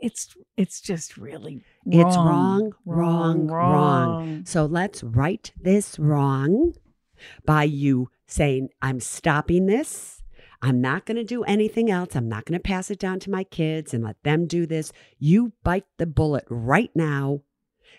It's 0.00 0.34
it's 0.56 0.80
just 0.80 1.16
really 1.16 1.62
wrong, 1.86 2.06
It's 2.06 2.16
wrong, 2.16 2.72
wrong, 2.84 3.46
wrong, 3.46 3.48
wrong. 3.48 4.44
So 4.46 4.66
let's 4.66 5.02
right 5.04 5.50
this 5.60 5.98
wrong 5.98 6.74
by 7.44 7.64
you 7.64 8.08
saying, 8.26 8.68
I'm 8.80 9.00
stopping 9.00 9.66
this. 9.66 10.22
I'm 10.60 10.80
not 10.80 11.06
going 11.06 11.16
to 11.16 11.24
do 11.24 11.42
anything 11.44 11.90
else. 11.90 12.14
I'm 12.14 12.28
not 12.28 12.44
going 12.44 12.58
to 12.58 12.62
pass 12.62 12.90
it 12.90 12.98
down 13.00 13.18
to 13.20 13.30
my 13.30 13.42
kids 13.44 13.92
and 13.92 14.04
let 14.04 14.22
them 14.22 14.46
do 14.46 14.66
this. 14.66 14.92
You 15.18 15.52
bite 15.64 15.86
the 15.98 16.06
bullet 16.06 16.44
right 16.48 16.90
now. 16.94 17.40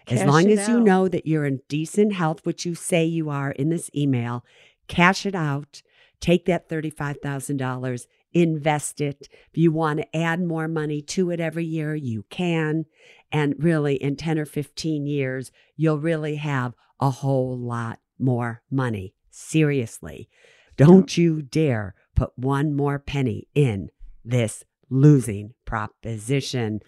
As 0.08 0.24
long 0.24 0.48
as 0.48 0.68
you 0.68 0.80
know 0.80 1.08
that 1.08 1.26
you're 1.26 1.46
in 1.46 1.62
decent 1.68 2.14
health, 2.14 2.46
which 2.46 2.66
you 2.66 2.76
say 2.76 3.06
you 3.06 3.30
are 3.30 3.52
in 3.52 3.70
this 3.70 3.90
email, 3.96 4.44
cash 4.88 5.26
it 5.26 5.36
out. 5.36 5.82
Take 6.20 6.46
that 6.46 6.70
$35,000, 6.70 8.08
invest 8.34 9.02
it. 9.02 9.28
If 9.32 9.58
you 9.58 9.72
want 9.72 10.00
to 10.00 10.16
add 10.16 10.42
more 10.42 10.68
money 10.68 11.02
to 11.02 11.32
it 11.32 11.40
every 11.40 11.66
year, 11.66 11.96
you 11.96 12.24
can. 12.30 12.86
And 13.32 13.56
really, 13.58 13.96
in 13.96 14.16
10 14.16 14.40
or 14.40 14.46
15 14.46 15.06
years, 15.06 15.52
you'll 15.76 16.00
really 16.00 16.36
have 16.36 16.76
a 17.00 17.10
whole 17.10 17.58
lot 17.58 18.00
more 18.18 18.62
money. 18.72 19.16
Seriously. 19.30 20.30
Don't 20.78 21.18
you 21.18 21.42
dare 21.42 21.96
put 22.16 22.32
one 22.38 22.76
more 22.76 23.00
penny 23.00 23.48
in 23.54 23.90
this 24.24 24.64
losing 24.90 25.54
proposition. 25.66 26.82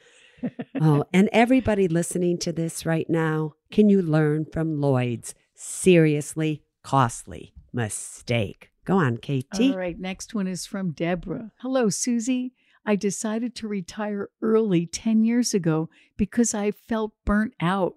Oh, 0.82 1.06
and 1.14 1.30
everybody 1.32 1.88
listening 1.88 2.38
to 2.40 2.52
this 2.52 2.86
right 2.86 3.10
now, 3.10 3.54
can 3.72 3.90
you 3.90 4.02
learn 4.02 4.46
from 4.46 4.80
Lloyd's 4.80 5.34
seriously 5.54 6.64
costly 6.84 7.54
mistake? 7.74 8.72
Go 8.86 8.98
on, 8.98 9.18
KT. 9.18 9.60
All 9.60 9.78
right, 9.78 10.00
next 10.00 10.36
one 10.36 10.48
is 10.48 10.66
from 10.66 10.92
Deborah. 10.92 11.52
Hello, 11.60 11.90
Suze. 11.90 12.52
I 12.86 12.96
decided 12.96 13.56
to 13.56 13.68
retire 13.68 14.30
early 14.42 14.86
10 14.86 15.24
years 15.24 15.56
ago 15.56 15.90
because 16.18 16.54
I 16.54 16.70
felt 16.72 17.14
burnt 17.26 17.54
out. 17.60 17.94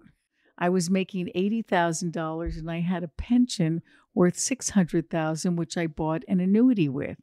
I 0.57 0.69
was 0.69 0.89
making 0.89 1.29
$80,000 1.35 2.57
and 2.57 2.71
I 2.71 2.79
had 2.79 3.03
a 3.03 3.07
pension 3.07 3.81
worth 4.15 4.39
600,000 4.39 5.55
which 5.55 5.77
I 5.77 5.85
bought 5.85 6.23
an 6.27 6.39
annuity 6.39 6.89
with. 6.89 7.17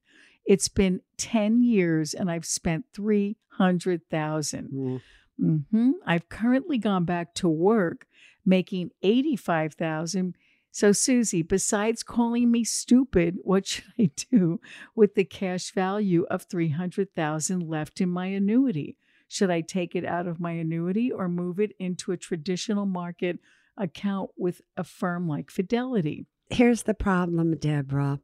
It's 0.46 0.68
been 0.68 1.00
10 1.18 1.62
years 1.62 2.14
and 2.14 2.30
I've 2.30 2.46
spent 2.46 2.86
300,000. 2.94 4.70
Mm, 4.72 5.64
hmm 5.70 5.90
I've 6.06 6.28
currently 6.28 6.78
gone 6.78 7.04
back 7.04 7.34
to 7.34 7.48
work 7.48 8.06
making 8.44 8.90
85,000. 9.02 10.36
So 10.70 10.92
Suze, 10.92 11.34
besides 11.48 12.02
calling 12.02 12.50
me 12.50 12.62
stupid, 12.64 13.38
what 13.42 13.66
should 13.66 13.84
I 13.98 14.10
do 14.30 14.60
with 14.94 15.14
the 15.14 15.24
cash 15.24 15.72
value 15.72 16.26
of 16.30 16.42
300,000 16.42 17.60
left 17.60 18.00
in 18.00 18.08
my 18.08 18.26
annuity? 18.26 18.96
Should 19.28 19.50
I 19.50 19.62
take 19.62 19.96
it 19.96 20.04
out 20.04 20.26
of 20.28 20.38
my 20.38 20.52
annuity 20.52 21.10
or 21.10 21.28
move 21.28 21.58
it 21.58 21.72
into 21.78 22.12
a 22.12 22.16
traditional 22.16 22.86
market 22.86 23.40
account 23.76 24.30
with 24.36 24.60
a 24.76 24.84
firm 24.84 25.26
like 25.26 25.50
Fidelity? 25.50 26.26
Here's 26.50 26.84
the 26.84 26.94
problem, 26.94 27.56
Deborah. 27.56 28.20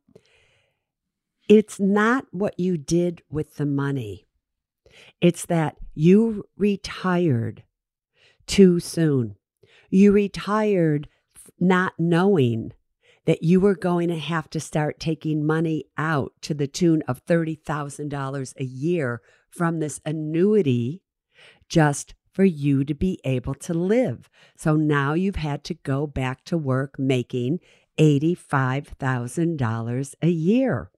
It's 1.48 1.80
not 1.80 2.26
what 2.30 2.58
you 2.58 2.76
did 2.76 3.22
with 3.30 3.56
the 3.56 3.66
money. 3.66 4.26
It's 5.20 5.44
that 5.46 5.76
you 5.94 6.44
retired 6.56 7.64
too 8.46 8.80
soon. 8.80 9.36
You 9.90 10.12
retired 10.12 11.08
not 11.58 11.94
knowing 11.98 12.72
that 13.24 13.42
you 13.42 13.60
were 13.60 13.76
going 13.76 14.08
to 14.08 14.18
have 14.18 14.50
to 14.50 14.60
start 14.60 14.98
taking 14.98 15.46
money 15.46 15.84
out 15.96 16.32
to 16.42 16.54
the 16.54 16.66
tune 16.66 17.02
of 17.06 17.24
$30,000 17.26 18.54
a 18.56 18.64
year 18.64 19.22
from 19.50 19.78
this 19.78 20.00
annuity 20.04 21.02
just 21.68 22.14
for 22.32 22.44
you 22.44 22.84
to 22.84 22.94
be 22.94 23.20
able 23.24 23.54
to 23.54 23.72
live. 23.74 24.28
So 24.56 24.74
now 24.74 25.14
you've 25.14 25.36
had 25.36 25.62
to 25.64 25.74
go 25.74 26.06
back 26.06 26.44
to 26.46 26.58
work 26.58 26.98
making 26.98 27.60
$85,000 27.98 30.14
a 30.22 30.28
year. 30.28 30.90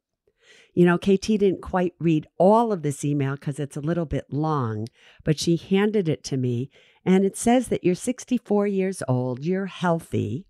You 0.75 0.85
know, 0.85 0.99
KT 0.99 1.38
didn't 1.38 1.62
quite 1.62 1.95
read 1.99 2.26
all 2.37 2.73
of 2.73 2.83
this 2.83 3.04
email 3.04 3.37
because 3.37 3.59
it's 3.59 3.76
a 3.76 3.81
little 3.81 4.07
bit 4.07 4.26
long, 4.31 4.87
but 5.23 5.38
she 5.38 5.57
handed 5.57 6.09
it 6.09 6.25
to 6.25 6.37
me. 6.37 6.71
And 7.04 7.25
it 7.25 7.37
says 7.37 7.69
that 7.69 7.85
you're 7.85 7.95
64 7.95 8.66
years 8.66 9.02
old, 9.07 9.45
you're 9.45 9.66
healthy, 9.66 10.47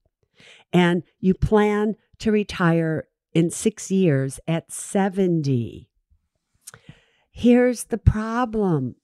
and 0.72 1.02
you 1.20 1.34
plan 1.34 1.96
to 2.18 2.32
retire 2.32 3.08
in 3.34 3.50
six 3.50 3.90
years 3.90 4.40
at 4.48 4.72
70. 4.72 5.88
Here's 7.30 7.84
the 7.84 7.98
problem 7.98 8.94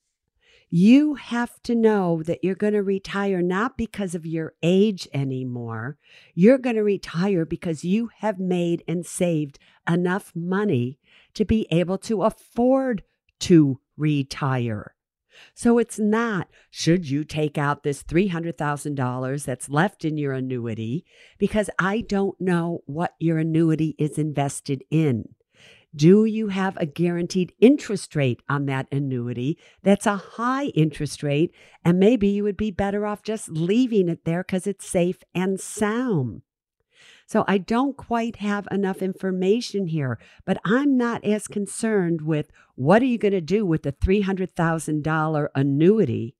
you 0.72 1.14
have 1.16 1.60
to 1.64 1.74
know 1.74 2.22
that 2.22 2.44
you're 2.44 2.54
going 2.54 2.74
to 2.74 2.82
retire 2.82 3.42
not 3.42 3.76
because 3.76 4.14
of 4.14 4.24
your 4.24 4.54
age 4.62 5.08
anymore. 5.12 5.98
You're 6.32 6.58
going 6.58 6.76
to 6.76 6.84
retire 6.84 7.44
because 7.44 7.84
you 7.84 8.10
have 8.18 8.38
made 8.38 8.84
and 8.86 9.04
saved 9.04 9.58
enough 9.88 10.30
money 10.32 10.99
to 11.34 11.44
be 11.44 11.66
able 11.70 11.98
to 11.98 12.22
afford 12.22 13.02
to 13.40 13.80
retire. 13.96 14.94
So 15.54 15.78
it's 15.78 15.98
not, 15.98 16.48
should 16.70 17.08
you 17.08 17.24
take 17.24 17.56
out 17.56 17.82
this 17.82 18.02
$300,000 18.02 19.44
that's 19.44 19.68
left 19.68 20.04
in 20.04 20.18
your 20.18 20.32
annuity? 20.32 21.04
Because 21.38 21.70
I 21.78 22.02
don't 22.02 22.38
know 22.40 22.82
what 22.86 23.14
your 23.18 23.38
annuity 23.38 23.94
is 23.98 24.18
invested 24.18 24.84
in. 24.90 25.34
Do 25.94 26.24
you 26.24 26.48
have 26.48 26.76
a 26.76 26.86
guaranteed 26.86 27.52
interest 27.60 28.14
rate 28.14 28.42
on 28.48 28.66
that 28.66 28.86
annuity 28.92 29.58
that's 29.82 30.06
a 30.06 30.16
high 30.16 30.66
interest 30.66 31.22
rate? 31.22 31.52
And 31.84 31.98
maybe 31.98 32.28
you 32.28 32.44
would 32.44 32.56
be 32.56 32.70
better 32.70 33.06
off 33.06 33.22
just 33.22 33.48
leaving 33.48 34.08
it 34.08 34.24
there 34.24 34.44
because 34.44 34.68
it's 34.68 34.86
safe 34.86 35.24
and 35.34 35.58
sound. 35.58 36.42
So 37.30 37.44
I 37.46 37.58
don't 37.58 37.96
quite 37.96 38.36
have 38.36 38.66
enough 38.72 39.02
information 39.02 39.86
here, 39.86 40.18
but 40.44 40.60
I'm 40.64 40.96
not 40.96 41.24
as 41.24 41.46
concerned 41.46 42.22
with 42.22 42.50
what 42.74 43.02
are 43.02 43.06
you 43.06 43.18
going 43.18 43.30
to 43.30 43.40
do 43.40 43.64
with 43.64 43.84
the 43.84 43.92
$300,000 43.92 45.48
annuity? 45.54 46.34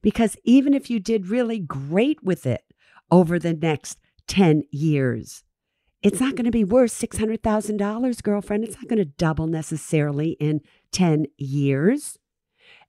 Because 0.00 0.38
even 0.42 0.72
if 0.72 0.88
you 0.88 1.00
did 1.00 1.28
really 1.28 1.58
great 1.58 2.24
with 2.24 2.46
it 2.46 2.62
over 3.10 3.38
the 3.38 3.52
next 3.52 3.98
10 4.26 4.62
years, 4.70 5.44
it's 6.00 6.18
not 6.18 6.34
going 6.34 6.46
to 6.46 6.50
be 6.50 6.64
worth 6.64 6.98
$600,000, 6.98 8.22
girlfriend. 8.22 8.64
It's 8.64 8.76
not 8.76 8.88
going 8.88 9.00
to 9.00 9.04
double 9.04 9.46
necessarily 9.46 10.30
in 10.40 10.62
10 10.92 11.26
years. 11.36 12.18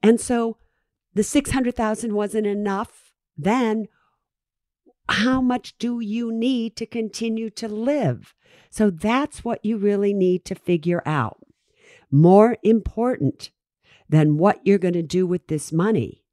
And 0.02 0.22
so 0.22 0.60
the 1.14 1.24
600,000 1.24 2.14
wasn't 2.14 2.48
enough 2.48 3.12
then. 3.38 3.88
How 5.10 5.42
much 5.42 5.78
do 5.78 6.00
you 6.00 6.32
need 6.32 6.76
to 6.78 6.86
continue 6.86 7.50
to 7.52 7.68
live? 7.68 8.34
So 8.70 8.90
that's 8.90 9.44
what 9.44 9.64
you 9.64 9.78
really 9.78 10.14
need 10.14 10.46
to 10.46 10.56
figure 10.56 11.04
out. 11.06 11.40
More 12.12 12.58
important 12.64 13.52
than 14.10 14.38
what 14.38 14.60
you're 14.66 14.78
going 14.78 14.94
to 14.94 15.04
do 15.04 15.26
with 15.28 15.48
this 15.48 15.72
money, 15.72 16.24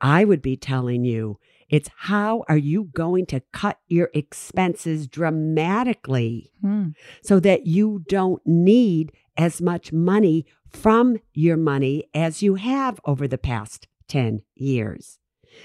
I 0.00 0.24
would 0.24 0.42
be 0.42 0.56
telling 0.56 1.04
you 1.04 1.38
it's 1.68 1.88
how 1.96 2.44
are 2.48 2.56
you 2.56 2.84
going 2.92 3.24
to 3.26 3.40
cut 3.52 3.78
your 3.88 4.10
expenses 4.14 5.06
dramatically 5.06 6.50
Mm. 6.62 6.94
so 7.22 7.40
that 7.40 7.66
you 7.66 8.04
don't 8.08 8.42
need 8.46 9.12
as 9.36 9.60
much 9.62 9.92
money 9.92 10.44
from 10.68 11.18
your 11.32 11.56
money 11.56 12.04
as 12.14 12.42
you 12.42 12.56
have 12.56 13.00
over 13.04 13.26
the 13.26 13.38
past 13.38 13.88
10 14.08 14.42
years. 14.54 15.18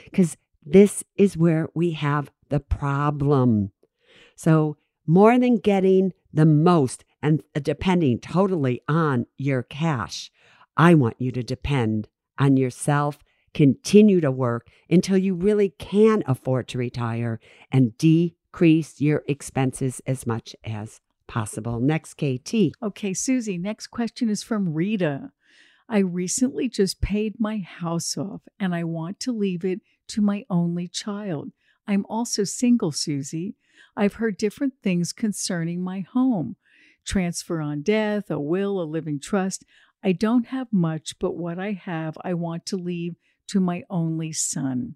Because 0.06 0.38
this 0.66 1.04
is 1.16 1.38
where 1.38 1.68
we 1.74 1.92
have 1.92 2.32
the 2.50 2.60
problem. 2.60 3.72
So, 4.36 4.78
more 5.06 5.40
than 5.40 5.58
getting 5.58 6.14
the 6.34 6.46
most 6.46 7.06
and 7.22 7.42
depending 7.62 8.20
totally 8.20 8.82
on 8.88 9.26
your 9.38 9.64
cash, 9.64 10.32
I 10.76 10.94
want 10.94 11.16
you 11.20 11.32
to 11.32 11.44
depend 11.44 12.10
on 12.38 12.58
yourself 12.58 13.20
continue 13.58 14.22
to 14.22 14.30
work 14.30 14.68
until 14.88 15.18
you 15.18 15.34
really 15.34 15.70
can 15.70 16.22
afford 16.28 16.68
to 16.68 16.78
retire 16.78 17.40
and 17.72 17.98
decrease 17.98 19.02
your 19.02 19.24
expenses 19.28 20.00
as 20.06 20.28
much 20.28 20.56
as 20.64 21.02
possible. 21.28 21.80
Next, 21.80 22.14
KT. 22.14 22.74
Okay, 22.84 23.16
Suze, 23.16 23.48
next 23.48 23.88
question 23.88 24.30
is 24.30 24.44
from 24.44 24.76
Rita. 24.76 25.32
I 25.90 26.00
recently 26.00 26.70
just 26.70 27.02
paid 27.02 27.40
my 27.40 27.58
house 27.58 28.16
off 28.16 28.42
and 28.60 28.76
I 28.76 28.84
want 28.84 29.20
to 29.22 29.32
leave 29.32 29.66
it 29.66 29.82
to 30.10 30.22
my 30.22 30.46
only 30.52 30.88
child. 30.88 31.52
I'm 31.88 32.06
also 32.10 32.44
single, 32.44 32.92
Suze. 32.92 33.54
I've 33.96 34.16
heard 34.16 34.38
different 34.38 34.74
things 34.84 35.14
concerning 35.14 35.82
my 35.82 36.02
home 36.02 36.56
transfer 37.06 37.62
on 37.62 37.82
death, 37.82 38.30
a 38.30 38.40
will, 38.40 38.82
a 38.82 38.84
living 38.84 39.20
trust. 39.20 39.64
I 40.04 40.12
don't 40.12 40.48
have 40.48 40.68
much, 40.72 41.18
but 41.20 41.36
what 41.36 41.58
I 41.58 41.72
have, 41.72 42.18
I 42.22 42.34
want 42.34 42.66
to 42.68 42.78
leave 42.78 43.16
to 43.48 43.60
my 43.60 43.84
only 43.90 44.32
son. 44.34 44.96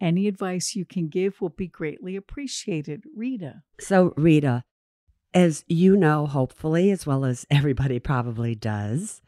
Any 0.00 0.26
advice 0.26 0.74
you 0.74 0.84
can 0.84 1.08
give 1.08 1.40
will 1.40 1.50
be 1.50 1.68
greatly 1.68 2.16
appreciated. 2.16 3.04
Rita. 3.14 3.62
So, 3.78 4.14
Rita, 4.16 4.64
as 5.32 5.64
you 5.68 5.96
know, 5.96 6.26
hopefully, 6.26 6.90
as 6.90 7.06
well 7.06 7.24
as 7.24 7.46
everybody 7.50 8.00
probably 8.00 8.54
does, 8.54 9.22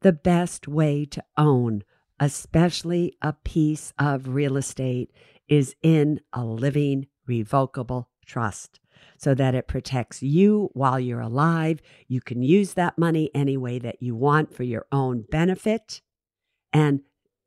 the 0.00 0.12
best 0.12 0.68
way 0.68 1.04
to 1.06 1.24
own, 1.36 1.82
especially 2.20 3.16
a 3.20 3.32
piece 3.32 3.92
of 3.98 4.28
real 4.28 4.56
estate, 4.56 5.10
is 5.48 5.74
in 5.82 6.20
a 6.32 6.44
living, 6.44 7.06
revocable 7.26 8.08
trust 8.24 8.80
so 9.18 9.34
that 9.34 9.54
it 9.54 9.68
protects 9.68 10.22
you 10.22 10.70
while 10.72 10.98
you're 10.98 11.20
alive. 11.20 11.80
You 12.08 12.20
can 12.20 12.42
use 12.42 12.74
that 12.74 12.98
money 12.98 13.30
any 13.34 13.56
way 13.56 13.78
that 13.78 14.02
you 14.02 14.14
want 14.14 14.54
for 14.54 14.62
your 14.62 14.86
own 14.90 15.24
benefit. 15.30 16.00
And 16.72 17.00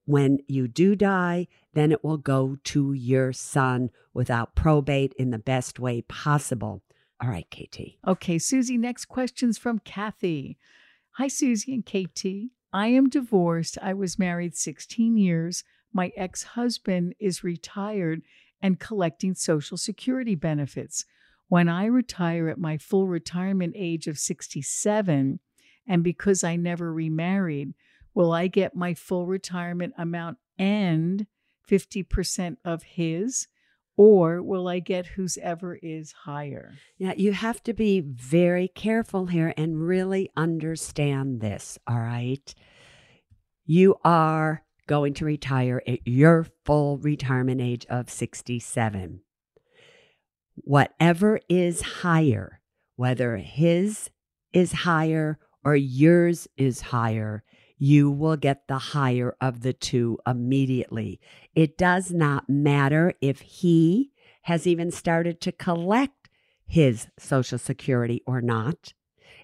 when 0.05 0.39
you 0.47 0.67
do 0.67 0.95
die, 0.95 1.47
then 1.73 1.91
it 1.91 2.03
will 2.03 2.17
go 2.17 2.57
to 2.63 2.93
your 2.93 3.33
son 3.33 3.89
without 4.13 4.55
probate 4.55 5.13
in 5.17 5.31
the 5.31 5.39
best 5.39 5.79
way 5.79 6.01
possible. 6.01 6.83
All 7.21 7.29
right, 7.29 7.47
KT. 7.49 7.97
Okay, 8.07 8.37
Suze, 8.37 8.71
next 8.71 9.05
question's 9.05 9.57
from 9.57 9.79
Kathy. 9.79 10.57
Hi, 11.13 11.27
Suze 11.27 11.65
and 11.67 11.85
KT. 11.85 12.51
I 12.73 12.87
am 12.87 13.09
divorced. 13.09 13.77
I 13.81 13.93
was 13.93 14.19
married 14.19 14.55
16 14.55 15.17
years. 15.17 15.63
My 15.93 16.11
ex 16.15 16.43
husband 16.43 17.15
is 17.19 17.43
retired 17.43 18.21
and 18.61 18.79
collecting 18.79 19.35
Social 19.35 19.77
Security 19.77 20.35
benefits. 20.35 21.05
When 21.47 21.69
I 21.69 21.85
retire 21.85 22.49
at 22.49 22.57
my 22.57 22.77
full 22.77 23.07
retirement 23.07 23.73
age 23.77 24.07
of 24.07 24.17
67, 24.17 25.39
and 25.87 26.03
because 26.03 26.43
I 26.43 26.55
never 26.55 26.91
remarried, 26.91 27.73
will 28.13 28.33
I 28.33 28.47
get 28.47 28.75
my 28.75 28.93
full 28.93 29.27
retirement 29.27 29.93
amount 29.97 30.37
and 30.57 31.27
50% 31.69 32.57
of 32.65 32.83
his? 32.83 33.47
Or 33.97 34.43
will 34.43 34.67
I 34.67 34.79
get 34.79 35.05
whosever 35.05 35.75
is 35.75 36.11
higher? 36.11 36.73
Yeah, 36.97 37.13
you 37.15 37.31
have 37.31 37.63
to 37.63 37.73
be 37.73 38.01
very 38.01 38.67
careful 38.67 39.27
here 39.27 39.53
and 39.55 39.87
really 39.87 40.31
understand 40.35 41.39
this. 41.39 41.79
All 41.87 41.99
right. 41.99 42.53
You 43.65 43.95
are 44.03 44.64
going 44.87 45.13
to 45.15 45.25
retire 45.25 45.81
at 45.87 45.99
your 46.05 46.45
full 46.63 46.97
retirement 46.97 47.61
age 47.61 47.85
of 47.89 48.09
67. 48.09 49.21
Whatever 50.55 51.39
is 51.49 51.81
higher, 51.81 52.61
whether 52.95 53.37
his 53.37 54.09
is 54.53 54.71
higher 54.71 55.37
or 55.63 55.75
yours 55.75 56.47
is 56.55 56.81
higher, 56.81 57.43
you 57.77 58.09
will 58.09 58.37
get 58.37 58.67
the 58.67 58.77
higher 58.77 59.35
of 59.41 59.61
the 59.61 59.73
two 59.73 60.17
immediately. 60.25 61.19
It 61.53 61.77
does 61.77 62.11
not 62.11 62.49
matter 62.49 63.13
if 63.21 63.41
he 63.41 64.11
has 64.43 64.65
even 64.65 64.91
started 64.91 65.41
to 65.41 65.51
collect 65.51 66.29
his 66.65 67.07
Social 67.19 67.57
Security 67.57 68.21
or 68.25 68.41
not. 68.41 68.93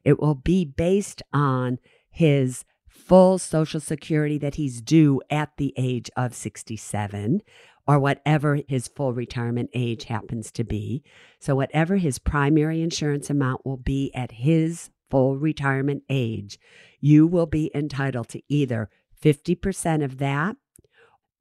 It 0.04 0.20
will 0.20 0.36
be 0.36 0.64
based 0.64 1.22
on 1.34 1.80
his 2.10 2.64
full 3.12 3.38
Social 3.38 3.82
Security 3.82 4.38
that 4.38 4.56
he's 4.56 4.80
due 4.80 5.22
at 5.30 5.58
the 5.58 5.74
age 5.76 6.10
of 6.16 6.34
67 6.34 7.42
or 7.86 8.00
whatever 8.00 8.62
his 8.70 8.88
full 8.88 9.12
retirement 9.12 9.70
age 9.74 10.06
happens 10.06 10.50
to 10.54 10.64
be. 10.64 11.04
So, 11.38 11.54
whatever 11.54 11.98
his 11.98 12.20
primary 12.20 12.82
insurance 12.82 13.30
amount 13.30 13.66
will 13.66 13.76
be 13.76 14.14
at 14.16 14.32
his 14.32 14.92
full 15.10 15.36
retirement 15.36 16.04
age, 16.08 16.58
you 17.02 17.28
will 17.28 17.48
be 17.48 17.70
entitled 17.76 18.30
to 18.30 18.42
either 18.48 18.90
50% 19.22 20.06
of 20.06 20.18
that 20.20 20.56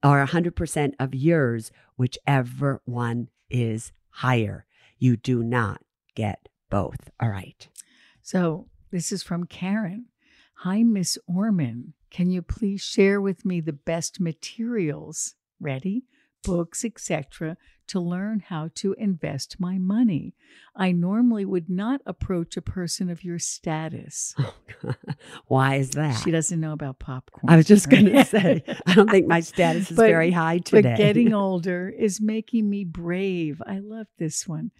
or 0.03 0.27
100% 0.27 0.93
of 0.99 1.15
yours, 1.15 1.71
whichever 1.97 2.83
one 2.85 3.29
is 3.49 3.93
higher. 4.09 4.67
You 4.99 5.17
do 5.17 5.45
not 5.45 5.83
get 6.17 6.49
both. 6.69 7.11
All 7.21 7.29
right. 7.31 7.69
So 8.23 8.67
this 8.91 9.13
is 9.13 9.23
from 9.23 9.45
Karen. 9.45 10.07
Hi, 10.63 10.83
Miss 10.83 11.17
Orman. 11.27 11.95
Can 12.11 12.31
you 12.31 12.43
please 12.43 12.83
share 12.83 13.21
with 13.21 13.45
me 13.45 13.61
the 13.61 13.73
best 13.73 14.21
materials? 14.21 15.35
Ready? 15.59 16.05
Books, 16.43 16.85
etc., 16.85 17.57
to 17.87 18.01
learn 18.01 18.41
how 18.41 18.69
to 18.77 18.95
invest 18.99 19.57
my 19.59 19.79
money. 19.79 20.35
I 20.77 20.93
normally 20.93 21.45
would 21.45 21.69
not 21.69 22.01
approach 22.07 22.57
a 22.57 22.63
person 22.63 23.11
of 23.11 23.25
your 23.25 23.39
status. 23.39 24.35
Oh, 24.83 24.95
Why 25.47 25.75
is 25.77 25.91
that? 25.91 26.23
She 26.25 26.31
doesn't 26.31 26.59
know 26.59 26.73
about 26.73 26.99
popcorn. 26.99 27.53
I 27.53 27.57
was 27.57 27.67
just 27.67 27.91
going 27.91 28.07
to 28.07 28.25
say, 28.25 28.65
I 28.87 28.95
don't 28.95 29.11
think 29.11 29.27
my 29.27 29.41
status 29.53 29.91
is 29.91 29.97
But- 29.97 30.07
very 30.09 30.31
high 30.31 30.59
today. 30.59 30.91
But 30.93 30.97
getting 30.97 31.35
older 31.35 31.91
is 31.91 32.19
making 32.19 32.71
me 32.71 32.85
brave. 32.85 33.61
I 33.67 33.81
love 33.81 34.07
this 34.19 34.49
one. 34.49 34.71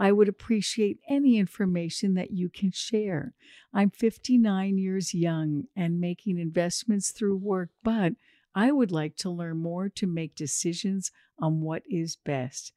I 0.00 0.12
would 0.12 0.28
appreciate 0.30 0.98
any 1.10 1.36
information 1.36 2.14
that 2.14 2.30
you 2.30 2.48
can 2.48 2.72
share. 2.72 3.34
I'm 3.74 3.90
59 3.90 4.78
years 4.78 5.12
young 5.12 5.64
and 5.76 6.00
making 6.00 6.38
investments 6.38 7.10
through 7.10 7.36
work, 7.36 7.68
but 7.84 8.14
I 8.54 8.72
would 8.72 8.90
like 8.90 9.16
to 9.16 9.30
learn 9.30 9.58
more 9.58 9.90
to 9.90 10.06
make 10.06 10.34
decisions 10.34 11.12
on 11.38 11.60
what 11.60 11.82
is 11.88 12.16
best. 12.16 12.72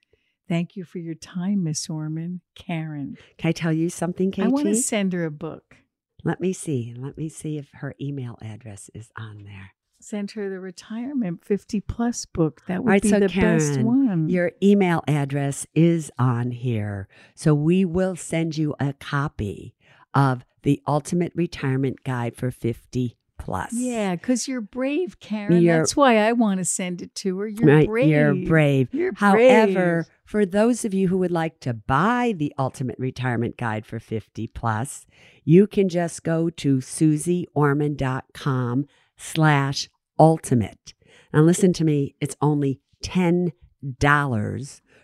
Thank 0.49 0.75
you 0.75 0.83
for 0.83 0.97
your 0.97 1.15
time, 1.15 1.63
Miss 1.63 1.89
Orman. 1.89 2.41
Karen. 2.55 3.17
Can 3.37 3.49
I 3.49 3.53
tell 3.53 3.71
you 3.71 3.89
something, 3.89 4.29
KT? 4.29 4.39
I 4.41 4.47
want 4.49 4.67
to 4.67 4.75
send 4.75 5.13
her 5.13 5.23
a 5.23 5.31
book. 5.31 5.77
Let 6.25 6.41
me 6.41 6.51
see. 6.51 6.93
Let 6.95 7.17
me 7.17 7.29
see 7.29 7.57
if 7.57 7.69
her 7.75 7.95
email 8.01 8.37
address 8.41 8.89
is 8.93 9.09
on 9.17 9.45
there. 9.45 9.71
Send 10.03 10.31
her 10.31 10.49
the 10.49 10.59
retirement 10.59 11.45
50 11.45 11.79
plus 11.81 12.25
book. 12.25 12.61
That 12.67 12.83
would 12.83 12.89
right, 12.89 13.01
be 13.01 13.09
so 13.09 13.19
the 13.19 13.29
best 13.29 13.79
one. 13.79 14.27
Your 14.29 14.51
email 14.61 15.01
address 15.07 15.65
is 15.73 16.11
on 16.19 16.51
here. 16.51 17.07
So 17.35 17.55
we 17.55 17.85
will 17.85 18.17
send 18.17 18.57
you 18.57 18.75
a 18.79 18.93
copy 18.93 19.73
of 20.13 20.43
the 20.63 20.81
Ultimate 20.87 21.31
Retirement 21.35 22.03
Guide 22.03 22.35
for 22.35 22.51
50 22.51 23.15
plus. 23.39 23.71
Yeah, 23.73 24.15
because 24.15 24.47
you're 24.47 24.61
brave, 24.61 25.19
Karen. 25.19 25.59
You're- 25.61 25.79
That's 25.79 25.95
why 25.95 26.17
I 26.17 26.33
want 26.33 26.59
to 26.59 26.65
send 26.65 27.01
it 27.01 27.15
to 27.15 27.39
her. 27.39 27.47
You're 27.47 27.67
right, 27.67 27.87
brave. 27.87 28.09
You're 28.09 28.35
brave. 28.45 28.93
You're 28.93 29.13
However, 29.15 30.03
brave. 30.03 30.09
for 30.25 30.45
those 30.45 30.85
of 30.85 30.93
you 30.93 31.07
who 31.07 31.17
would 31.17 31.31
like 31.31 31.59
to 31.61 31.73
buy 31.73 32.35
the 32.37 32.53
Ultimate 32.59 32.99
Retirement 32.99 33.57
Guide 33.57 33.85
for 33.85 33.99
50 33.99 34.47
plus, 34.47 35.05
you 35.43 35.67
can 35.67 35.89
just 35.89 36.23
go 36.23 36.49
to 36.49 36.77
suzeorman.com 36.77 38.85
slash 39.17 39.89
ultimate. 40.23 40.93
Now 41.33 41.41
listen 41.41 41.73
to 41.73 41.83
me, 41.83 42.15
it's 42.21 42.37
only 42.41 42.79
$10 43.03 43.51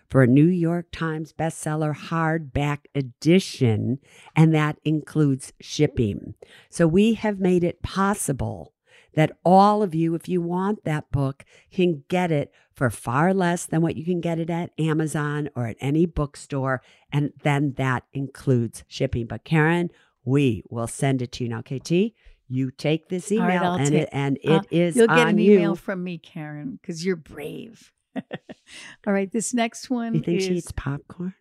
for 0.09 0.23
a 0.23 0.27
New 0.27 0.45
York 0.45 0.85
Times 0.93 1.33
bestseller 1.33 1.93
hardback 1.93 2.85
edition, 2.95 3.99
and 4.33 4.55
that 4.55 4.77
includes 4.85 5.51
shipping. 5.59 6.35
So 6.69 6.87
we 6.87 7.15
have 7.15 7.41
made 7.41 7.65
it 7.65 7.83
possible 7.83 8.73
that 9.13 9.37
all 9.43 9.83
of 9.83 9.93
you, 9.93 10.15
if 10.15 10.29
you 10.29 10.41
want 10.41 10.85
that 10.85 11.11
book, 11.11 11.43
can 11.69 12.05
get 12.07 12.31
it 12.31 12.53
for 12.73 12.89
far 12.89 13.33
less 13.33 13.65
than 13.65 13.81
what 13.81 13.97
you 13.97 14.05
can 14.05 14.21
get 14.21 14.39
it 14.39 14.49
at 14.49 14.71
Amazon 14.79 15.49
or 15.53 15.67
at 15.67 15.75
any 15.81 16.05
bookstore. 16.05 16.81
And 17.11 17.33
then 17.43 17.73
that 17.73 18.03
includes 18.13 18.85
shipping. 18.87 19.25
But 19.25 19.43
Karen, 19.43 19.89
we 20.23 20.63
will 20.69 20.87
send 20.87 21.21
it 21.21 21.33
to 21.33 21.43
you. 21.43 21.49
Now, 21.49 21.61
KT, 21.61 22.13
you 22.49 22.71
take 22.71 23.07
this 23.09 23.31
email 23.31 23.63
I'll 23.63 23.73
and 23.75 23.87
take- 23.89 24.01
it 24.03 24.09
and 24.11 24.37
Uh, 24.45 24.61
it 24.71 24.75
is 24.75 24.95
You'll 24.95 25.07
get 25.07 25.27
an 25.29 25.37
you. 25.37 25.53
email 25.53 25.75
from 25.75 26.03
me, 26.03 26.17
Karen, 26.17 26.79
because 26.81 27.05
you're 27.05 27.15
brave. 27.15 27.91
All 28.15 29.13
right, 29.13 29.31
this 29.31 29.53
next 29.53 29.89
one 29.89 30.15
you 30.15 30.21
think 30.21 30.39
is 30.39 30.45
she 30.47 30.55
eats 30.55 30.71
popcorn? 30.71 31.35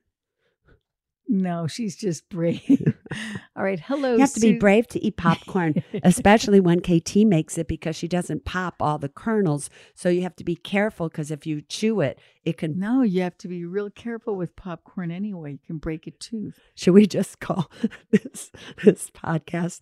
no, 1.31 1.67
she's 1.67 1.95
just 1.95 2.29
brave. 2.31 2.63
All 3.57 3.63
right, 3.65 3.81
hello. 3.81 4.15
You 4.15 4.21
have 4.21 4.33
to 4.35 4.41
be 4.41 4.59
brave 4.59 4.87
to 4.89 5.05
eat 5.05 5.17
popcorn, 5.19 5.83
especially 6.03 6.59
when 6.61 6.81
KT 6.81 7.17
makes 7.27 7.59
it 7.59 7.69
because 7.69 7.97
she 7.97 8.09
doesn't 8.09 8.45
pop 8.47 8.77
all 8.81 8.99
the 8.99 9.09
kernels. 9.11 9.69
So 9.95 10.09
you 10.09 10.23
have 10.23 10.37
to 10.37 10.45
be 10.45 10.57
careful 10.57 11.09
because 11.09 11.31
if 11.31 11.47
you 11.47 11.61
chew 11.61 12.01
it, 12.01 12.19
it 12.45 12.57
can. 12.57 12.79
No, 12.79 13.03
you 13.03 13.21
have 13.23 13.37
to 13.39 13.49
be 13.49 13.65
real 13.67 13.91
careful 13.91 14.37
with 14.37 14.57
popcorn 14.57 15.11
anyway. 15.11 15.53
You 15.53 15.59
can 15.67 15.79
break 15.79 16.07
a 16.07 16.13
tooth. 16.13 16.59
Should 16.75 16.95
we 16.95 17.07
just 17.07 17.41
call 17.41 17.71
this 18.11 18.51
this 18.85 19.11
podcast 19.11 19.81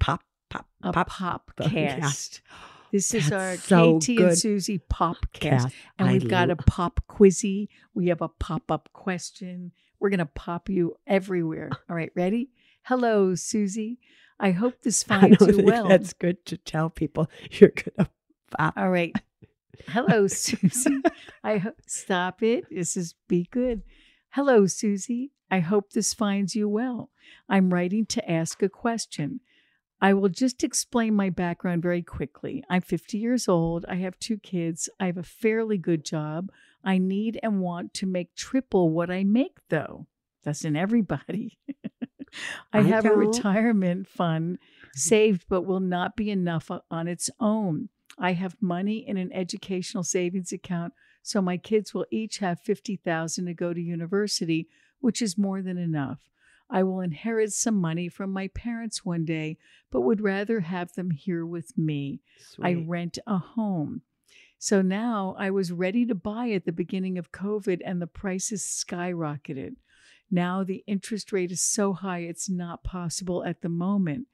pop 0.00 0.22
pop 0.50 0.66
A 0.82 0.92
pop 0.92 1.50
popcast. 1.56 2.40
This 2.92 3.14
is 3.14 3.30
our 3.30 3.56
so 3.56 4.00
KT 4.00 4.06
good. 4.06 4.20
and 4.20 4.36
Suze 4.38 4.66
popcast. 4.90 5.16
cast? 5.32 5.68
And 5.96 6.08
I 6.08 6.12
we've 6.14 6.26
got 6.28 6.50
a 6.50 6.56
pop 6.56 6.98
quizzy. 7.08 7.68
We 7.94 8.08
have 8.08 8.20
a 8.20 8.26
pop 8.26 8.68
up 8.72 8.88
question. 8.92 9.70
We're 10.00 10.10
going 10.10 10.18
to 10.18 10.26
pop 10.26 10.68
you 10.68 10.96
everywhere. 11.06 11.70
All 11.88 11.94
right, 11.94 12.10
ready? 12.16 12.50
Hello, 12.82 13.36
Suze. 13.36 13.78
I 14.40 14.50
hope 14.50 14.82
this 14.82 15.04
finds 15.04 15.40
you 15.46 15.62
well. 15.62 15.86
that's 15.86 16.12
good 16.14 16.44
to 16.46 16.56
tell 16.56 16.90
people 16.90 17.30
you're 17.52 17.70
gonna 17.96 18.10
pop. 18.58 18.74
All 18.76 18.90
right. 18.90 19.14
Hello, 19.86 20.26
Suze. 20.26 20.88
I 21.44 21.58
ho- 21.58 21.74
stop 21.86 22.42
it. 22.42 22.64
This 22.70 22.96
is 22.96 23.14
be 23.28 23.46
good. 23.52 23.82
Hello, 24.30 24.66
Suze. 24.66 25.08
I 25.50 25.60
hope 25.60 25.92
this 25.92 26.12
finds 26.12 26.56
you 26.56 26.68
well. 26.68 27.10
I'm 27.48 27.72
writing 27.72 28.04
to 28.06 28.28
ask 28.30 28.62
a 28.64 28.68
question. 28.68 29.40
I 30.00 30.14
will 30.14 30.30
just 30.30 30.64
explain 30.64 31.14
my 31.14 31.28
background 31.28 31.82
very 31.82 32.02
quickly. 32.02 32.64
I'm 32.70 32.80
50 32.80 33.18
years 33.18 33.48
old. 33.48 33.84
I 33.86 33.96
have 33.96 34.18
two 34.18 34.38
kids. 34.38 34.88
I 34.98 35.06
have 35.06 35.18
a 35.18 35.22
fairly 35.22 35.76
good 35.76 36.04
job. 36.04 36.50
I 36.82 36.96
need 36.98 37.38
and 37.42 37.60
want 37.60 37.92
to 37.94 38.06
make 38.06 38.34
triple 38.34 38.90
what 38.90 39.10
I 39.10 39.24
make, 39.24 39.58
though. 39.68 40.06
Doesn't 40.42 40.76
everybody? 40.76 41.58
I 42.72 42.78
I 42.78 42.82
have 42.82 43.04
a 43.04 43.10
retirement 43.10 44.08
fund 44.08 44.58
saved, 44.94 45.44
but 45.48 45.62
will 45.62 45.80
not 45.80 46.16
be 46.16 46.30
enough 46.30 46.70
uh, 46.70 46.80
on 46.90 47.08
its 47.08 47.28
own. 47.38 47.88
I 48.18 48.32
have 48.32 48.56
money 48.60 49.06
in 49.06 49.16
an 49.16 49.32
educational 49.32 50.04
savings 50.04 50.52
account, 50.52 50.94
so 51.22 51.42
my 51.42 51.56
kids 51.56 51.92
will 51.92 52.06
each 52.10 52.38
have 52.38 52.60
50,000 52.60 53.46
to 53.46 53.54
go 53.54 53.74
to 53.74 53.80
university, 53.80 54.68
which 55.00 55.20
is 55.20 55.36
more 55.36 55.60
than 55.60 55.76
enough. 55.76 56.30
I 56.70 56.82
will 56.82 57.00
inherit 57.00 57.52
some 57.52 57.76
money 57.76 58.08
from 58.08 58.30
my 58.32 58.48
parents 58.48 59.04
one 59.04 59.24
day, 59.24 59.58
but 59.90 60.02
would 60.02 60.20
rather 60.20 60.60
have 60.60 60.92
them 60.94 61.10
here 61.10 61.44
with 61.44 61.76
me. 61.76 62.20
I 62.62 62.74
rent 62.74 63.18
a 63.26 63.38
home. 63.38 64.02
So 64.58 64.82
now 64.82 65.34
I 65.38 65.50
was 65.50 65.72
ready 65.72 66.04
to 66.06 66.14
buy 66.14 66.50
at 66.50 66.66
the 66.66 66.72
beginning 66.72 67.16
of 67.18 67.32
COVID 67.32 67.80
and 67.84 68.00
the 68.00 68.06
prices 68.06 68.62
skyrocketed. 68.62 69.76
Now 70.30 70.62
the 70.62 70.84
interest 70.86 71.32
rate 71.32 71.50
is 71.50 71.62
so 71.62 71.92
high, 71.92 72.20
it's 72.20 72.48
not 72.48 72.84
possible 72.84 73.42
at 73.44 73.62
the 73.62 73.68
moment. 73.68 74.26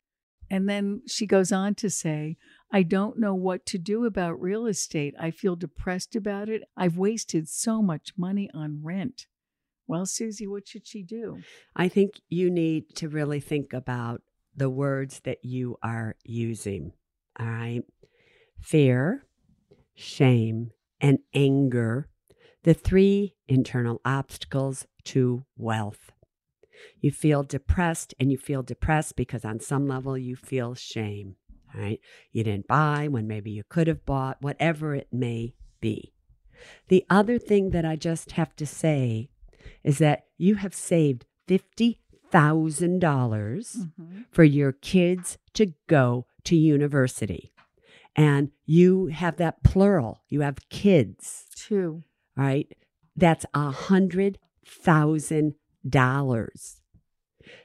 And 0.51 0.69
then 0.69 1.03
she 1.07 1.27
goes 1.27 1.53
on 1.53 1.75
to 1.77 1.91
say, 1.91 2.37
I 2.71 2.83
don't 2.83 3.19
know 3.19 3.35
what 3.35 3.67
to 3.67 3.79
do 3.79 4.05
about 4.05 4.41
real 4.41 4.67
estate. 4.67 5.15
I 5.19 5.31
feel 5.31 5.57
depressed 5.57 6.15
about 6.15 6.49
it. 6.49 6.63
I've 6.77 6.99
wasted 6.99 7.49
so 7.49 7.83
much 7.83 8.13
money 8.17 8.51
on 8.53 8.81
rent. 8.83 9.27
Well, 9.87 10.07
Suze, 10.07 10.43
what 10.43 10.67
should 10.67 10.87
she 10.87 11.03
do? 11.03 11.41
I 11.75 11.89
think 11.89 12.21
you 12.29 12.51
need 12.51 12.95
to 12.97 13.09
really 13.09 13.41
think 13.41 13.73
about 13.73 14.23
the 14.55 14.71
words 14.71 15.21
that 15.25 15.45
you 15.45 15.77
are 15.83 16.17
using. 16.25 16.93
All 17.39 17.47
right. 17.47 17.83
Fear, 18.61 19.27
shame, 19.95 20.71
and 21.01 21.19
anger, 21.35 22.09
the 22.65 22.75
three 22.75 23.35
internal 23.47 24.01
obstacles 24.05 24.87
to 25.05 25.45
wealth. 25.57 26.11
You 27.01 27.11
feel 27.11 27.43
depressed, 27.43 28.15
and 28.19 28.33
you 28.33 28.39
feel 28.39 28.63
depressed 28.63 29.15
because 29.17 29.45
on 29.45 29.61
some 29.61 29.87
level 29.87 30.19
you 30.19 30.37
feel 30.37 30.75
shame. 30.75 31.37
All 31.75 31.81
right. 31.81 32.01
You 32.33 32.45
didn't 32.45 32.67
buy 32.67 33.09
when 33.09 33.27
maybe 33.27 33.51
you 33.51 33.63
could 33.69 33.87
have 33.87 34.05
bought, 34.05 34.43
whatever 34.43 34.95
it 34.95 35.09
may 35.13 35.55
be. 35.81 36.13
The 36.89 37.05
other 37.11 37.39
thing 37.39 37.71
that 37.71 37.85
I 37.85 37.97
just 37.97 38.33
have 38.33 38.57
to 38.57 38.67
say 38.67 39.31
is 39.87 39.99
that 39.99 40.25
you 40.37 40.57
have 40.57 40.75
saved 40.75 41.25
$50,000 41.49 41.97
mm-hmm. 43.01 44.21
for 44.31 44.45
your 44.45 44.73
kids 44.73 45.39
to 45.55 45.73
go 45.87 46.27
to 46.45 46.57
university. 46.57 47.53
And 48.17 48.51
you 48.67 49.07
have 49.07 49.37
that 49.37 49.63
plural, 49.63 50.23
you 50.29 50.41
have 50.41 50.69
kids, 50.69 51.47
Two. 51.55 52.03
all 52.37 52.45
right? 52.45 52.67
That's 53.15 53.47
a 53.55 53.71
hundred 53.71 54.39
thousand 54.67 55.55
dollars. 55.89 56.83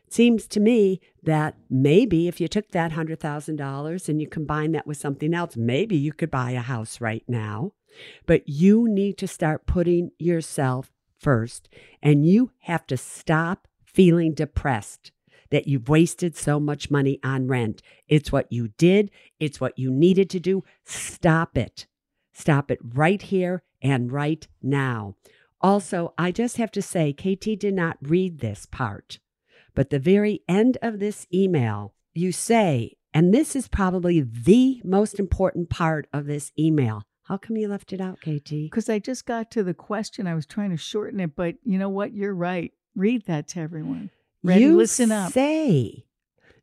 Seems 0.10 0.46
to 0.48 0.60
me 0.60 1.00
that 1.24 1.56
maybe 1.70 2.28
if 2.28 2.40
you 2.40 2.48
took 2.48 2.70
that 2.72 2.92
hundred 2.92 3.20
thousand 3.20 3.56
dollars 3.56 4.08
and 4.08 4.22
you 4.22 4.28
combine 4.28 4.74
that 4.74 4.86
with 4.86 4.98
something 4.98 5.34
else, 5.34 5.56
maybe 5.56 5.96
you 5.96 6.14
could 6.14 6.30
buy 6.30 6.52
a 6.52 6.60
house 6.60 7.02
right 7.02 7.24
now. 7.28 7.72
But 8.26 8.48
you 8.48 8.88
need 8.88 9.18
to 9.20 9.28
start 9.28 9.66
putting 9.66 10.12
yourself 10.20 10.92
first, 11.22 11.70
and 12.02 12.26
you 12.26 12.52
have 12.62 12.88
to 12.88 12.98
stop 12.98 13.68
feeling 13.86 14.34
depressed 14.34 15.12
that 15.52 15.68
you've 15.68 15.90
wasted 15.90 16.36
so 16.36 16.60
much 16.60 16.90
money 16.90 17.20
on 17.24 17.48
rent. 17.48 17.82
It's 18.08 18.32
what 18.32 18.52
you 18.52 18.70
did, 18.78 19.12
it's 19.40 19.62
what 19.62 19.78
you 19.78 19.92
needed 19.92 20.30
to 20.32 20.40
do. 20.40 20.64
Stop 20.84 21.58
it. 21.58 21.86
Stop 22.34 22.72
it 22.72 22.80
right 22.82 23.22
here 23.22 23.62
and 23.82 24.12
right 24.12 24.48
now. 24.62 25.16
Also, 25.60 26.14
I 26.18 26.32
just 26.32 26.58
have 26.58 26.72
to 26.72 26.82
say, 26.82 27.14
KT 27.14 27.60
did 27.60 27.74
not 27.74 27.98
read 28.02 28.40
this 28.40 28.66
part, 28.66 29.20
but 29.76 29.90
the 29.90 30.00
very 30.00 30.42
end 30.48 30.78
of 30.82 31.00
this 31.00 31.28
email, 31.32 31.94
you 32.14 32.32
say 32.32 32.96
And 33.14 33.34
this 33.34 33.56
is 33.56 33.68
probably 33.68 34.22
the 34.22 34.82
most 34.86 35.20
important 35.20 35.70
part 35.70 36.08
of 36.14 36.26
this 36.26 36.52
email. 36.58 37.04
How 37.32 37.38
come 37.38 37.56
you 37.56 37.70
left 37.70 37.94
it 37.94 38.02
out, 38.02 38.20
KT? 38.20 38.50
Because 38.50 38.89
I 38.89 39.00
just 39.00 39.26
got 39.26 39.52
to 39.52 39.63
the 39.63 39.74
question. 39.74 40.28
I 40.28 40.36
was 40.36 40.46
trying 40.46 40.72
to 40.72 40.76
shorten 40.76 41.22
it, 41.22 41.34
but 41.34 41.56
you 41.63 41.80
know 41.80 41.88
what? 41.88 42.13
You're 42.13 42.36
right. 42.36 42.74
Read 42.94 43.26
that 43.28 43.48
to 43.50 43.62
everyone. 43.62 44.10
Ready? 44.44 44.60
you 44.60 44.76
Listen 44.76 45.13
up. 45.13 45.32
say, 45.32 46.04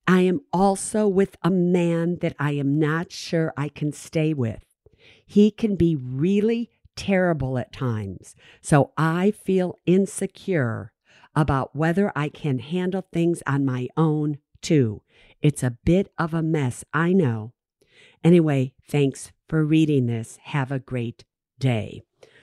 I 0.06 0.20
am 0.20 0.42
also 0.52 1.08
with 1.08 1.36
a 1.42 1.48
man 1.48 2.18
that 2.20 2.36
I 2.38 2.50
am 2.50 2.78
not 2.78 3.10
sure 3.10 3.54
I 3.56 3.70
can 3.70 3.92
stay 3.92 4.34
with. 4.34 4.62
He 5.24 5.50
can 5.50 5.74
be 5.74 5.96
really 5.96 6.68
terrible 6.96 7.56
at 7.56 7.72
times. 7.72 8.36
So 8.60 8.92
I 8.98 9.30
feel 9.30 9.74
insecure 9.86 10.92
about 11.34 11.74
whether 11.74 12.12
I 12.14 12.28
can 12.28 12.58
handle 12.58 13.06
things 13.10 13.42
on 13.46 13.64
my 13.64 13.88
own, 13.96 14.36
too. 14.60 15.00
It's 15.40 15.62
a 15.62 15.78
bit 15.86 16.12
of 16.18 16.34
a 16.34 16.42
mess, 16.42 16.84
I 16.92 17.14
know. 17.14 17.54
Anyway, 18.22 18.74
thanks 18.86 19.32
for 19.48 19.64
reading 19.64 20.06
this. 20.06 20.38
Have 20.44 20.70
a 20.70 20.78
great 20.78 21.24
day. 21.58 22.02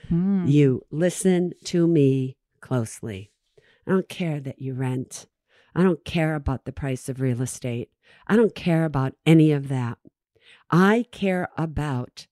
Hmm. 0.09 0.45
You 0.45 0.81
listen 0.91 1.53
to 1.65 1.87
me 1.87 2.37
closely. 2.61 3.31
I 3.87 3.91
don't 3.91 4.09
care 4.09 4.39
that 4.39 4.61
you 4.61 4.73
rent. 4.73 5.27
I 5.75 5.83
don't 5.83 6.05
care 6.05 6.35
about 6.35 6.65
the 6.65 6.71
price 6.71 7.09
of 7.09 7.21
real 7.21 7.41
estate. 7.41 7.89
I 8.27 8.35
don't 8.35 8.55
care 8.55 8.85
about 8.85 9.13
any 9.25 9.51
of 9.51 9.67
that. 9.67 9.97
I 10.71 11.05
care 11.11 11.49
about 11.57 12.27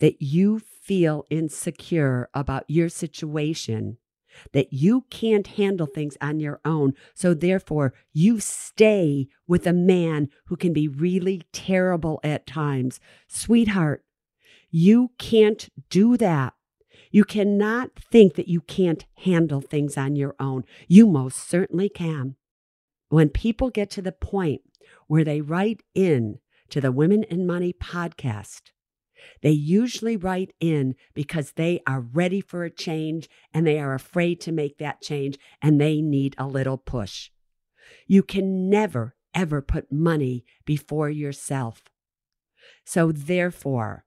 that 0.00 0.22
you 0.22 0.58
feel 0.58 1.24
insecure 1.28 2.28
about 2.32 2.64
your 2.66 2.88
situation, 2.88 3.98
that 4.52 4.72
you 4.72 5.04
can't 5.10 5.46
handle 5.46 5.86
things 5.86 6.16
on 6.20 6.40
your 6.40 6.60
own. 6.64 6.94
So, 7.14 7.34
therefore, 7.34 7.94
you 8.12 8.40
stay 8.40 9.28
with 9.46 9.66
a 9.66 9.72
man 9.72 10.28
who 10.46 10.56
can 10.56 10.72
be 10.72 10.88
really 10.88 11.42
terrible 11.52 12.20
at 12.22 12.46
times. 12.46 13.00
Sweetheart, 13.26 14.04
you 14.70 15.12
can't 15.18 15.68
do 15.88 16.16
that. 16.16 16.54
You 17.10 17.24
cannot 17.24 17.90
think 17.96 18.34
that 18.34 18.48
you 18.48 18.60
can't 18.60 19.06
handle 19.16 19.60
things 19.60 19.96
on 19.96 20.16
your 20.16 20.34
own. 20.38 20.64
You 20.86 21.06
most 21.06 21.48
certainly 21.48 21.88
can. 21.88 22.36
When 23.08 23.30
people 23.30 23.70
get 23.70 23.90
to 23.90 24.02
the 24.02 24.12
point 24.12 24.60
where 25.06 25.24
they 25.24 25.40
write 25.40 25.82
in 25.94 26.38
to 26.68 26.80
the 26.80 26.92
Women 26.92 27.24
and 27.30 27.46
Money 27.46 27.72
podcast, 27.72 28.72
they 29.42 29.50
usually 29.50 30.16
write 30.16 30.52
in 30.60 30.94
because 31.14 31.52
they 31.52 31.80
are 31.86 32.00
ready 32.00 32.40
for 32.40 32.64
a 32.64 32.70
change 32.70 33.28
and 33.52 33.66
they 33.66 33.78
are 33.78 33.94
afraid 33.94 34.40
to 34.42 34.52
make 34.52 34.78
that 34.78 35.00
change 35.00 35.38
and 35.62 35.80
they 35.80 36.00
need 36.02 36.34
a 36.38 36.46
little 36.46 36.76
push. 36.78 37.30
You 38.06 38.22
can 38.22 38.68
never, 38.68 39.16
ever 39.34 39.62
put 39.62 39.90
money 39.90 40.44
before 40.64 41.10
yourself. 41.10 41.82
So, 42.84 43.12
therefore, 43.12 44.04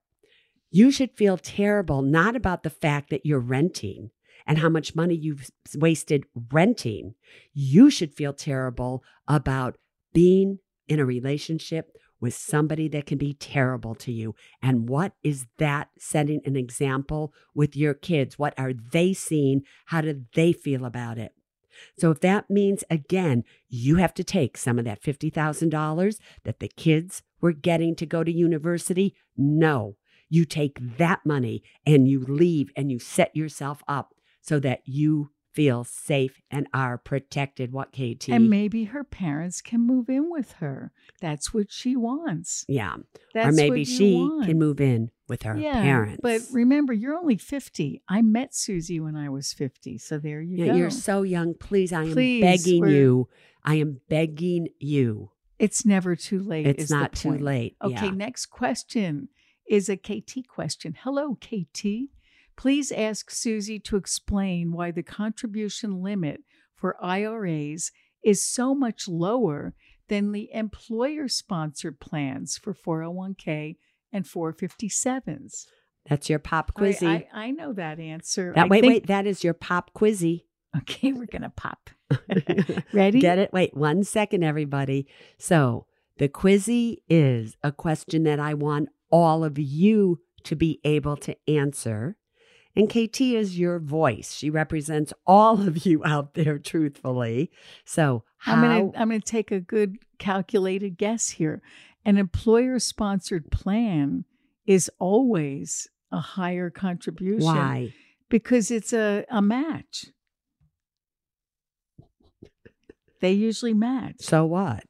you 0.71 0.89
should 0.89 1.11
feel 1.11 1.37
terrible 1.37 2.01
not 2.01 2.35
about 2.35 2.63
the 2.63 2.69
fact 2.69 3.09
that 3.09 3.25
you're 3.25 3.39
renting 3.39 4.09
and 4.47 4.57
how 4.57 4.69
much 4.69 4.95
money 4.95 5.13
you've 5.13 5.49
wasted 5.75 6.25
renting. 6.51 7.13
You 7.53 7.89
should 7.89 8.13
feel 8.13 8.33
terrible 8.33 9.03
about 9.27 9.77
being 10.13 10.59
in 10.87 10.99
a 10.99 11.05
relationship 11.05 11.95
with 12.19 12.33
somebody 12.33 12.87
that 12.87 13.05
can 13.05 13.17
be 13.17 13.33
terrible 13.33 13.95
to 13.95 14.11
you. 14.11 14.35
And 14.61 14.87
what 14.87 15.13
is 15.23 15.47
that 15.57 15.89
setting 15.97 16.41
an 16.45 16.55
example 16.55 17.33
with 17.53 17.75
your 17.75 17.93
kids? 17.93 18.39
What 18.39 18.53
are 18.57 18.73
they 18.73 19.13
seeing? 19.13 19.63
How 19.87 20.01
do 20.01 20.23
they 20.33 20.53
feel 20.53 20.85
about 20.85 21.17
it? 21.17 21.33
So, 21.97 22.11
if 22.11 22.19
that 22.19 22.49
means, 22.49 22.83
again, 22.89 23.43
you 23.69 23.95
have 23.95 24.13
to 24.15 24.23
take 24.23 24.57
some 24.57 24.77
of 24.77 24.85
that 24.85 25.01
$50,000 25.01 26.17
that 26.43 26.59
the 26.59 26.67
kids 26.67 27.23
were 27.39 27.53
getting 27.53 27.95
to 27.95 28.05
go 28.05 28.23
to 28.23 28.31
university, 28.31 29.15
no. 29.37 29.95
You 30.31 30.45
take 30.45 30.79
that 30.97 31.19
money 31.25 31.61
and 31.85 32.07
you 32.07 32.21
leave 32.21 32.71
and 32.75 32.89
you 32.91 32.97
set 32.99 33.35
yourself 33.35 33.83
up 33.87 34.15
so 34.41 34.59
that 34.61 34.79
you 34.85 35.29
feel 35.51 35.83
safe 35.83 36.39
and 36.49 36.65
are 36.73 36.97
protected. 36.97 37.73
What, 37.73 37.91
KT? 37.91 38.29
And 38.29 38.49
maybe 38.49 38.85
her 38.85 39.03
parents 39.03 39.59
can 39.61 39.81
move 39.81 40.09
in 40.09 40.31
with 40.31 40.53
her. 40.53 40.93
That's 41.19 41.53
what 41.53 41.69
she 41.69 41.97
wants. 41.97 42.63
yeah. 42.69 42.95
That's 43.33 43.49
or 43.49 43.51
maybe 43.51 43.83
she 43.83 44.15
want. 44.15 44.45
can 44.45 44.57
move 44.57 44.79
in 44.79 45.11
with 45.27 45.43
her 45.43 45.57
yeah, 45.57 45.81
parents. 45.81 46.21
But 46.23 46.41
remember, 46.53 46.93
you're 46.93 47.15
only 47.17 47.35
50. 47.37 48.01
I 48.07 48.21
met 48.21 48.55
Suze 48.55 48.89
when 48.97 49.17
I 49.17 49.27
was 49.27 49.51
50. 49.51 49.97
So 49.97 50.17
there 50.17 50.41
you 50.41 50.55
Yeah, 50.63 50.71
go. 50.71 50.75
you're 50.77 50.89
so 50.89 51.23
young. 51.23 51.53
Please, 51.53 51.91
I 51.91 52.03
am 52.03 52.15
begging 52.15 52.87
you. 52.87 53.27
I 53.65 53.75
am 53.75 53.99
begging 54.07 54.69
you. 54.79 55.31
it's 55.59 55.85
never 55.85 56.15
too 56.15 56.39
late. 56.39 56.65
It's 56.65 56.89
not 56.89 57.11
too 57.13 57.37
late. 57.37 57.75
Okay, 57.83 58.05
Yeah. 58.05 58.11
next 58.11 58.45
question 58.47 59.27
is 59.71 59.87
a 59.87 59.95
KT 59.95 60.45
question. 60.49 60.95
Hello, 61.01 61.35
KT. 61.35 62.09
Please 62.57 62.91
ask 62.91 63.31
Suze 63.31 63.71
to 63.85 63.95
explain 63.95 64.73
why 64.73 64.91
the 64.91 65.01
contribution 65.01 66.03
limit 66.03 66.41
for 66.75 67.01
IRAs 67.01 67.91
is 68.21 68.43
so 68.45 68.75
much 68.75 69.07
lower 69.07 69.73
than 70.09 70.33
the 70.33 70.49
employer 70.53 71.29
sponsored 71.29 72.01
plans 72.01 72.57
for 72.57 72.73
401k 72.73 73.77
and 74.11 74.25
457s. 74.25 75.67
That's 76.09 76.29
your 76.29 76.39
pop 76.39 76.73
I- 76.75 76.79
quizzy. 76.81 77.07
I, 77.07 77.27
I 77.33 77.51
know 77.51 77.71
that 77.71 77.97
answer. 77.97 78.51
that 78.53 78.65
I 78.65 78.67
wait, 78.67 78.81
think- 78.81 78.93
wait. 78.93 79.07
That 79.07 79.25
is 79.25 79.41
your 79.41 79.53
pop 79.53 79.91
quizzy. 79.93 80.41
Okay, 80.75 81.13
we're 81.13 81.27
going 81.27 81.41
to 81.43 81.49
pop. 81.55 81.89
Ready? 82.93 83.19
Get 83.21 83.39
it? 83.39 83.53
Wait 83.53 83.75
one 83.75 84.03
second, 84.03 84.43
everybody. 84.43 85.07
So 85.37 85.85
the 86.17 86.27
quizzy 86.27 86.97
is 87.09 87.55
a 87.63 87.71
question 87.71 88.23
that 88.23 88.39
I 88.39 88.53
want 88.53 88.89
all 89.11 89.43
of 89.43 89.59
you 89.59 90.19
to 90.43 90.55
be 90.55 90.79
able 90.83 91.17
to 91.17 91.35
answer. 91.47 92.17
And 92.75 92.89
KT 92.89 93.21
is 93.21 93.59
your 93.59 93.79
voice. 93.79 94.33
She 94.33 94.49
represents 94.49 95.13
all 95.27 95.67
of 95.67 95.85
you 95.85 96.03
out 96.05 96.35
there, 96.35 96.57
truthfully. 96.57 97.51
So 97.85 98.23
how? 98.37 98.53
I'm 98.53 98.61
gonna 98.61 98.91
I'm 98.97 99.09
gonna 99.09 99.19
take 99.19 99.51
a 99.51 99.59
good 99.59 99.97
calculated 100.19 100.97
guess 100.97 101.31
here. 101.31 101.61
An 102.05 102.17
employer 102.17 102.79
sponsored 102.79 103.51
plan 103.51 104.25
is 104.65 104.89
always 104.99 105.89
a 106.11 106.19
higher 106.19 106.69
contribution 106.69 107.45
why? 107.45 107.93
because 108.29 108.71
it's 108.71 108.93
a, 108.93 109.25
a 109.29 109.41
match. 109.41 110.07
They 113.19 113.33
usually 113.33 113.73
match. 113.73 114.15
So 114.19 114.45
what? 114.45 114.83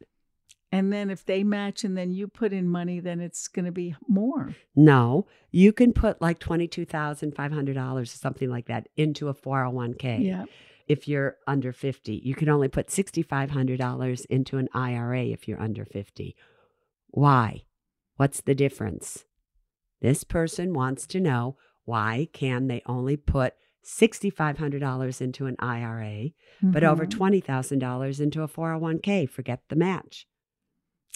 And 0.72 0.92
then 0.94 1.10
if 1.10 1.26
they 1.26 1.44
match 1.44 1.84
and 1.84 1.98
then 1.98 2.12
you 2.12 2.28
put 2.28 2.54
in 2.54 2.70
money, 2.70 3.00
then 3.02 3.20
it's 3.20 3.48
going 3.50 3.66
to 3.66 3.72
be 3.74 3.94
more. 4.08 4.56
No, 4.76 5.28
you 5.52 5.74
can 5.74 5.92
put 5.92 6.22
like 6.22 6.40
$22,500 6.40 8.02
or 8.02 8.06
something 8.06 8.50
like 8.50 8.68
that 8.68 8.88
into 8.96 9.28
a 9.28 9.34
401k. 9.34 10.26
Yeah. 10.26 10.46
If 10.88 11.08
you're 11.08 11.38
under 11.46 11.74
50, 11.74 12.22
you 12.24 12.36
can 12.36 12.50
only 12.50 12.68
put 12.68 12.88
$6,500 12.88 14.26
into 14.28 14.58
an 14.58 14.70
IRA 14.74 15.26
if 15.26 15.48
you're 15.48 15.62
under 15.62 15.86
50. 15.86 16.36
Why? 17.10 17.64
What's 18.16 18.42
the 18.42 18.56
difference? 18.56 19.26
This 20.02 20.24
person 20.24 20.74
wants 20.74 21.06
to 21.08 21.20
know 21.20 21.58
why 21.86 22.28
can 22.34 22.68
they 22.68 22.82
only 22.86 23.18
put 23.18 23.56
$6,500 23.86 25.22
into 25.22 25.48
an 25.48 25.56
IRA, 25.60 26.30
but 26.62 26.84
over 26.84 27.06
Mhm. 27.06 27.10
$20,000 27.10 28.20
into 28.20 28.42
a 28.44 28.48
401k? 28.48 29.26
Forget 29.26 29.62
the 29.70 29.76
match. 29.76 30.28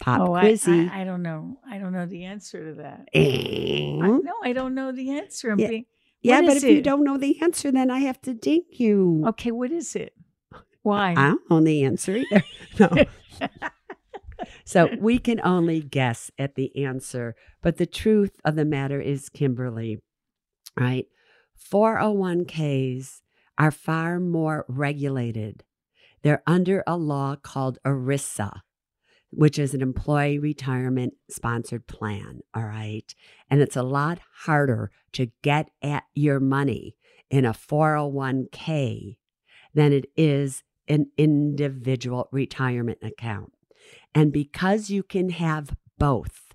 Pop 0.02 0.20
Oh, 0.20 0.34
I, 0.34 0.44
quizzy. 0.52 0.90
I, 0.90 1.02
I 1.02 1.04
don't 1.04 1.22
know. 1.22 1.58
I 1.68 1.78
don't 1.78 1.92
know 1.92 2.06
the 2.06 2.24
answer 2.24 2.64
to 2.64 2.74
that. 2.82 3.08
Eh? 3.14 3.98
I, 4.02 4.08
no, 4.08 4.32
I 4.42 4.52
don't 4.52 4.74
know 4.74 4.92
the 4.92 5.10
answer. 5.12 5.50
I'm 5.50 5.58
Yeah. 5.58 5.68
being, 5.68 5.86
Yeah, 6.22 6.42
but 6.42 6.56
if 6.58 6.64
you 6.64 6.82
don't 6.82 7.02
know 7.04 7.16
the 7.16 7.40
answer, 7.40 7.72
then 7.72 7.90
I 7.90 8.00
have 8.00 8.20
to 8.22 8.34
ding 8.34 8.64
you. 8.70 9.24
okay, 9.28 9.50
what 9.52 9.72
is 9.72 9.96
it? 9.96 10.12
Why? 10.82 11.12
I 11.16 11.30
don't 11.30 11.50
know 11.50 11.60
the 11.60 11.84
answer 11.84 12.16
either. 12.16 12.42
No. 12.78 12.88
so 14.64 14.88
we 15.00 15.18
can 15.18 15.40
only 15.42 15.80
guess 15.80 16.30
at 16.38 16.54
the 16.56 16.84
answer. 16.84 17.34
But 17.62 17.78
the 17.78 17.86
truth 17.86 18.38
of 18.44 18.54
the 18.54 18.64
matter 18.66 19.00
is, 19.00 19.28
Kimberly, 19.30 19.98
right? 20.78 21.06
401ks 21.72 23.22
are 23.58 23.70
far 23.70 24.20
more 24.20 24.64
regulated. 24.68 25.64
They're 26.22 26.42
under 26.46 26.82
a 26.86 26.96
law 26.96 27.36
called 27.36 27.78
ERISA, 27.86 28.60
which 29.30 29.58
is 29.58 29.74
an 29.74 29.82
employee 29.82 30.38
retirement 30.38 31.14
sponsored 31.30 31.86
plan. 31.86 32.40
All 32.54 32.64
right. 32.64 33.14
And 33.50 33.60
it's 33.60 33.76
a 33.76 33.82
lot 33.82 34.18
harder 34.44 34.90
to 35.12 35.30
get 35.42 35.68
at 35.82 36.04
your 36.14 36.40
money 36.40 36.96
in 37.30 37.44
a 37.44 37.52
401k 37.52 39.16
than 39.74 39.92
it 39.92 40.06
is 40.16 40.62
an 40.88 41.10
individual 41.18 42.28
retirement 42.32 42.98
account. 43.02 43.52
And 44.14 44.32
because 44.32 44.90
you 44.90 45.02
can 45.02 45.30
have 45.30 45.76
both, 45.98 46.54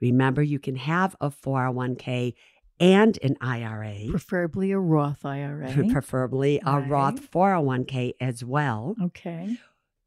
remember 0.00 0.42
you 0.42 0.58
can 0.58 0.76
have 0.76 1.16
a 1.20 1.30
401k 1.30 2.34
and 2.80 3.18
an 3.22 3.36
IRA, 3.40 4.08
Preferably 4.10 4.72
a 4.72 4.78
Roth 4.78 5.24
IRA. 5.24 5.72
preferably 5.90 6.60
a 6.64 6.80
Right. 6.80 6.90
Roth 6.90 7.30
401k 7.30 8.12
as 8.20 8.44
well. 8.44 8.94
okay. 9.02 9.56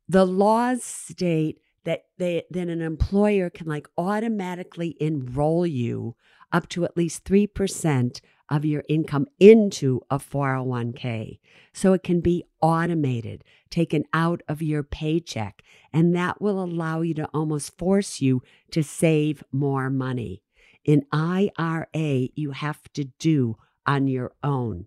The 0.08 0.26
laws 0.26 0.84
state 0.84 1.60
that 1.84 2.06
they 2.18 2.44
then 2.50 2.70
an 2.70 2.82
employer 2.82 3.50
can 3.50 3.68
like 3.68 3.88
automatically 3.98 4.96
enroll 5.00 5.65
you 5.65 6.15
up 6.52 6.68
to 6.70 6.86
at 6.86 6.98
least 6.98 7.24
3% 7.26 8.22
of 8.50 8.63
your 8.65 8.84
income 8.88 9.26
into 9.39 10.02
a 10.10 10.18
401k. 10.20 11.39
So 11.74 11.94
it 11.94 12.04
can 12.04 12.22
be 12.22 12.44
automated, 12.62 13.44
taken 13.70 14.04
out 14.13 14.41
of 14.48 14.62
your 14.62 14.84
paycheck, 14.84 15.63
and 15.91 16.15
that 16.15 16.41
will 16.41 16.63
allow 16.63 17.02
you 17.02 17.13
to 17.15 17.30
almost 17.34 17.78
force 17.78 18.22
you 18.22 18.41
to 18.72 18.84
save 18.84 19.44
more 19.52 19.89
money. 19.89 20.44
In 20.84 21.06
IRA, 21.12 22.30
you 22.36 22.52
have 22.52 22.82
to 22.94 23.06
do 23.20 23.58
on 23.88 24.08
your 24.08 24.34
own. 24.44 24.86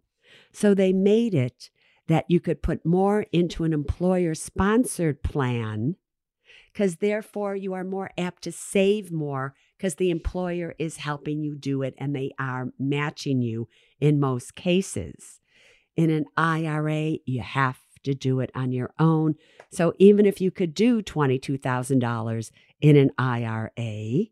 So 0.53 0.75
they 0.75 0.93
made 0.93 1.35
it 1.35 1.71
that 2.09 2.25
you 2.29 2.41
could 2.41 2.63
put 2.63 2.85
more 2.85 3.27
into 3.33 3.65
an 3.65 3.73
employer 3.73 4.35
sponsored 4.35 5.23
plan 5.23 5.97
because 6.73 6.97
therefore 6.97 7.55
you 7.55 7.75
are 7.75 7.85
more 7.85 8.11
apt 8.17 8.43
to 8.43 8.53
save 8.53 9.13
more 9.13 9.55
because 9.77 9.97
the 9.97 10.11
employer 10.11 10.75
is 10.79 10.97
helping 10.99 11.43
you 11.43 11.55
do 11.55 11.83
it 11.83 11.95
and 11.99 12.15
they 12.15 12.31
are 12.39 12.73
matching 12.79 13.43
you 13.43 13.69
in 14.01 14.19
most 14.19 14.55
cases. 14.55 15.41
In 15.97 16.11
an 16.11 16.27
IRA, 16.37 17.19
you 17.27 17.43
have 17.43 17.79
to 18.05 18.15
do 18.15 18.41
it 18.41 18.51
on 18.55 18.73
your 18.73 18.93
own. 18.99 19.35
So 19.71 19.93
even 19.99 20.25
if 20.25 20.41
you 20.41 20.51
could 20.51 20.75
do 20.75 21.03
$22,000 21.03 22.51
in 22.81 22.97
an 22.97 23.11
IRA, 23.19 24.27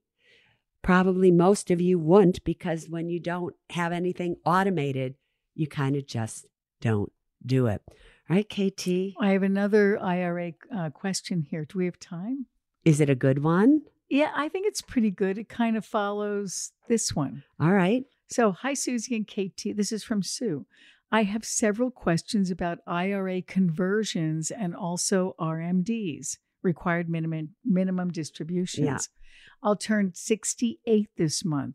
probably 0.83 1.31
most 1.31 1.71
of 1.71 1.81
you 1.81 1.99
wouldn't 1.99 2.45
because 2.45 2.89
when 2.89 3.09
you 3.09 3.21
don't 3.21 3.55
have 3.71 3.93
anything 3.93 4.37
automated, 4.45 5.15
you 5.55 5.67
kind 5.67 5.97
of 5.97 6.07
just 6.07 6.47
don't 6.81 7.13
do 7.47 7.67
it. 7.67 7.83
All 8.29 8.37
right, 8.37 8.49
KT, 8.49 9.15
I 9.21 9.31
have 9.31 9.43
another 9.43 10.03
IRA 10.03 10.53
uh, 10.75 10.91
question 10.91 11.43
here. 11.43 11.65
Do 11.65 11.79
we 11.79 11.85
have 11.85 11.99
time? 12.01 12.47
is 12.87 13.01
it 13.01 13.11
a 13.11 13.17
good 13.17 13.43
one? 13.43 13.83
Yeah, 14.09 14.31
I 14.35 14.49
think 14.49 14.69
it's 14.69 14.81
pretty 14.81 15.11
good. 15.11 15.37
It 15.37 15.49
kind 15.49 15.77
of 15.77 15.85
follows 15.85 16.71
this 16.89 17.15
one. 17.15 17.43
All 17.61 17.73
right. 17.73 18.05
So, 18.31 18.53
hi, 18.53 18.75
Susie 18.75 19.17
and 19.17 19.27
KT. 19.27 19.77
This 19.77 19.91
is 19.91 20.05
from 20.05 20.23
Sue. 20.23 20.67
I 21.11 21.25
have 21.25 21.45
several 21.45 21.91
questions 21.91 22.51
about 22.51 22.79
IRA 22.87 23.43
conversions 23.43 24.53
and 24.53 24.75
also 24.75 25.35
RMDs, 25.41 26.39
required 26.63 27.09
minimum 27.11 27.57
minimum 27.65 28.13
distributions. 28.13 28.87
Yeah. 28.87 28.99
I'll 29.63 29.77
turn 29.77 30.13
68 30.15 31.09
this 31.17 31.45
month. 31.45 31.75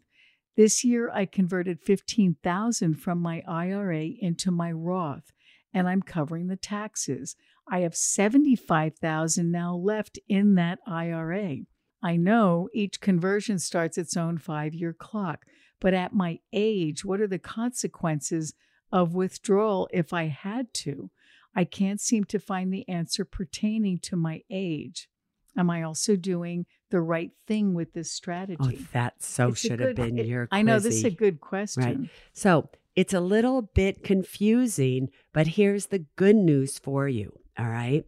This 0.56 0.84
year 0.84 1.10
I 1.14 1.26
converted 1.26 1.82
15,000 1.82 2.96
from 2.96 3.20
my 3.20 3.44
IRA 3.48 4.06
into 4.20 4.52
my 4.52 4.72
Roth 4.72 5.32
and 5.74 5.88
I'm 5.88 6.02
covering 6.02 6.48
the 6.48 6.56
taxes. 6.56 7.36
I 7.68 7.80
have 7.80 7.96
75,000 7.96 9.52
now 9.52 9.76
left 9.76 10.20
in 10.28 10.56
that 10.56 10.80
IRA. 10.86 11.58
I 12.04 12.16
know 12.16 12.68
each 12.74 13.00
conversion 13.00 13.60
starts 13.60 13.98
its 13.98 14.18
own 14.18 14.38
5-year 14.38 14.94
clock, 14.94 15.46
but 15.80 15.94
at 15.94 16.14
my 16.14 16.40
age, 16.52 17.06
what 17.06 17.22
are 17.22 17.28
the 17.28 17.40
consequences 17.40 18.54
of 18.92 19.16
withdrawal 19.16 19.88
if 19.94 20.12
I 20.14 20.26
had 20.26 20.74
to? 20.76 21.12
I 21.56 21.64
can't 21.64 22.02
seem 22.02 22.24
to 22.26 22.40
find 22.40 22.74
the 22.74 22.88
answer 22.88 23.26
pertaining 23.26 24.00
to 24.00 24.16
my 24.16 24.42
age. 24.50 25.10
Am 25.58 25.70
I 25.70 25.84
also 25.84 26.16
doing 26.16 26.66
the 26.92 27.02
right 27.02 27.32
thing 27.46 27.74
with 27.74 27.94
this 27.94 28.08
oh, 28.08 28.16
strategy? 28.16 28.78
Oh, 28.80 28.88
that 28.94 29.22
so 29.22 29.50
It's 29.50 29.60
should 29.60 29.80
have 29.80 29.96
been 29.96 30.18
it- 30.18 30.28
your 30.28 30.48
I 30.52 30.62
know 30.62 30.80
this 30.80 30.96
is 30.96 31.04
a 31.04 31.12
good 31.12 31.42
question. 31.42 31.84
Right. 31.84 32.10
So 32.34 32.70
it's 32.96 33.14
a 33.14 33.20
little 33.20 33.62
bit 33.62 34.04
confusing, 34.04 35.10
but 35.34 35.48
here's 35.48 35.88
the 35.88 36.06
good 36.16 36.36
news 36.36 36.78
for 36.78 37.08
you. 37.08 37.40
All 37.58 37.70
right. 37.70 38.06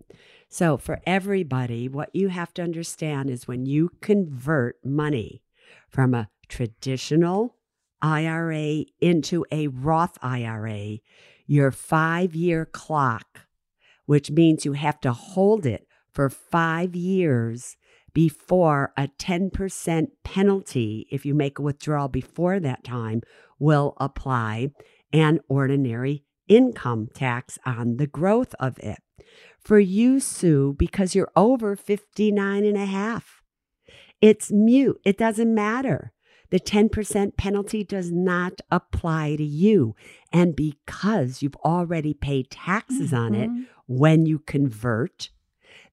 So 0.50 0.78
for 0.78 1.02
everybody, 1.06 1.88
what 1.88 2.10
you 2.14 2.30
have 2.30 2.54
to 2.56 2.62
understand 2.64 3.30
is 3.30 3.48
when 3.48 3.66
you 3.66 3.92
convert 4.02 4.78
money 4.86 5.42
from 5.90 6.14
a 6.14 6.30
traditional 6.48 7.56
IRA 8.02 8.84
into 9.00 9.46
a 9.52 9.68
Roth 9.68 10.18
IRA, 10.22 11.00
your 11.48 11.72
five 11.72 12.36
year 12.36 12.66
clock, 12.66 13.48
which 14.06 14.32
means 14.32 14.66
you 14.66 14.74
have 14.74 15.00
to 15.02 15.14
hold 15.14 15.66
it 15.66 15.88
for 16.12 16.30
five 16.30 16.96
years 16.96 17.78
before 18.14 18.94
a 18.96 19.08
10% 19.08 20.08
penalty, 20.24 21.08
if 21.10 21.26
you 21.26 21.34
make 21.34 21.58
a 21.58 21.64
withdrawal 21.64 22.08
before 22.08 22.60
that 22.60 22.84
time, 22.84 23.22
will 23.60 23.96
apply 23.98 24.72
an 25.12 25.40
ordinary 25.48 26.24
income 26.48 27.08
tax 27.14 27.58
on 27.66 27.98
the 27.98 28.08
growth 28.08 28.54
of 28.60 28.78
it. 28.80 29.00
For 29.60 29.80
you, 29.80 30.20
Sue, 30.20 30.76
because 30.78 31.16
you're 31.16 31.32
over 31.36 31.76
59 31.76 32.66
and 32.66 32.78
a 32.78 32.86
half, 32.86 33.42
it's 34.20 34.52
mute. 34.52 35.00
It 35.06 35.18
doesn't 35.18 35.54
matter. 35.54 36.12
The 36.50 36.60
10% 36.60 37.36
penalty 37.38 37.84
does 37.84 38.12
not 38.12 38.62
apply 38.70 39.38
to 39.38 39.44
you. 39.44 39.96
And 40.32 40.56
because 40.56 41.42
you've 41.42 41.56
already 41.58 42.14
paid 42.14 42.52
taxes 42.52 43.14
on 43.14 43.34
it 43.34 43.50
Mhm. 43.50 43.66
when 43.88 44.26
you 44.26 44.40
convert, 44.40 45.32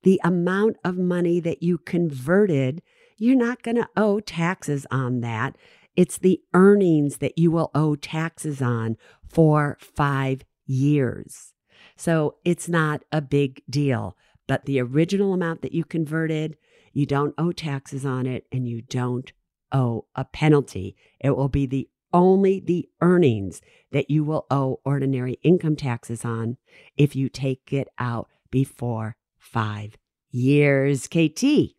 the 0.03 0.21
amount 0.23 0.77
of 0.85 0.99
money 0.99 1.41
that 1.41 1.63
you 1.63 1.79
converted, 1.79 2.83
you're 3.17 3.37
not 3.37 3.63
going 3.63 3.77
to 3.77 3.89
owe 3.97 4.21
taxes 4.21 4.87
on 4.91 5.21
that. 5.21 5.57
It's 5.97 6.19
the 6.19 6.41
earnings 6.55 7.19
that 7.19 7.39
you 7.39 7.51
will 7.51 7.71
owe 7.75 7.97
taxes 7.97 8.63
on 8.63 8.97
for 9.29 9.77
five 9.81 10.43
years. 10.67 11.53
So 11.97 12.37
it's 12.45 12.69
not 12.69 13.03
a 13.13 13.21
big 13.21 13.63
deal. 13.69 14.17
But 14.47 14.65
the 14.65 14.81
original 14.81 15.33
amount 15.33 15.63
that 15.63 15.73
you 15.73 15.85
converted, 15.85 16.57
you 16.93 17.07
don't 17.07 17.35
owe 17.39 17.53
taxes 17.53 18.05
on 18.05 18.27
it 18.27 18.47
and 18.51 18.69
you 18.69 18.83
don't 18.83 19.33
owe 19.73 20.07
a 20.17 20.25
penalty. 20.25 20.97
It 21.21 21.37
will 21.37 21.49
be 21.49 21.67
the 21.67 21.89
only 22.13 22.59
the 22.59 22.89
earnings 23.01 23.61
that 23.93 24.11
you 24.11 24.25
will 24.25 24.47
owe 24.51 24.81
ordinary 24.85 25.39
income 25.43 25.77
taxes 25.77 26.25
on 26.25 26.57
if 26.97 27.15
you 27.15 27.29
take 27.29 27.73
it 27.73 27.89
out 27.99 28.29
before 28.51 29.17
five 29.39 29.97
years. 30.31 31.07
KT, 31.07 31.75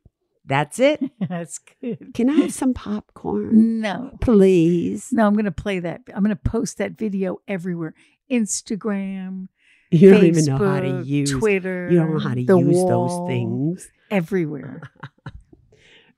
that's 0.46 0.80
it. 0.80 1.00
That's 1.30 1.60
good. 1.60 2.14
Can 2.14 2.30
I 2.30 2.34
have 2.42 2.54
some 2.54 2.74
popcorn? 2.74 3.80
No. 3.82 4.18
Please. 4.22 5.10
No, 5.12 5.28
I'm 5.28 5.34
going 5.34 5.46
to 5.46 5.52
play 5.52 5.80
that. 5.80 6.02
I'm 6.14 6.24
going 6.24 6.36
to 6.36 6.50
post 6.50 6.78
that 6.80 6.94
video 6.98 7.38
everywhere. 7.48 7.94
Instagram, 8.30 9.48
You 9.92 10.10
don't 10.12 10.22
Facebook, 10.22 10.28
even 10.28 10.46
know 10.46 10.58
how 10.58 10.80
to 10.80 11.04
use 11.04 11.32
Twitter. 11.32 11.90
You 11.92 12.00
don't 12.00 12.14
know 12.14 12.20
how 12.20 12.34
to 12.34 12.42
use 12.42 12.76
wall, 12.76 12.88
those 13.20 13.28
things. 13.30 13.90
Everywhere. 14.10 14.82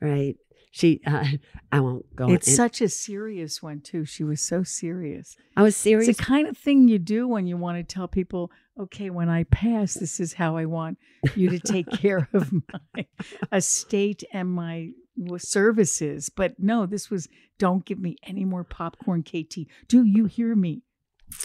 Right. 0.01 0.35
She 0.71 0.99
uh, 1.05 1.23
I 1.71 1.79
won't 1.79 2.13
go 2.15 2.29
it's 2.29 2.47
in- 2.47 2.55
such 2.55 2.81
a 2.81 2.89
serious 2.89 3.61
one, 3.63 3.79
too. 3.79 4.05
She 4.05 4.23
was 4.23 4.41
so 4.41 4.63
serious. 4.63 5.37
I 5.55 5.63
was 5.63 5.77
serious. 5.77 6.09
It's 6.09 6.17
the 6.17 6.23
kind 6.25 6.47
of 6.47 6.57
thing 6.57 6.87
you 6.87 6.99
do 6.99 7.27
when 7.27 7.47
you 7.47 7.55
want 7.57 7.77
to 7.77 7.93
tell 7.93 8.07
people, 8.07 8.51
okay, 8.79 9.09
when 9.09 9.29
I 9.29 9.43
pass, 9.43 9.93
this 9.93 10.19
is 10.19 10.33
how 10.33 10.57
I 10.57 10.65
want 10.65 10.97
you 11.35 11.49
to 11.49 11.59
take 11.59 11.89
care 11.91 12.27
of 12.33 12.51
my 12.51 13.05
estate 13.51 14.23
and 14.31 14.51
my 14.51 14.91
services. 15.37 16.29
But 16.29 16.59
no, 16.59 16.85
this 16.85 17.09
was 17.09 17.27
don't 17.59 17.85
give 17.85 17.99
me 17.99 18.17
any 18.23 18.45
more 18.45 18.63
popcorn, 18.63 19.23
KT. 19.23 19.67
Do 19.87 20.03
you 20.03 20.25
hear 20.25 20.55
me? 20.55 20.83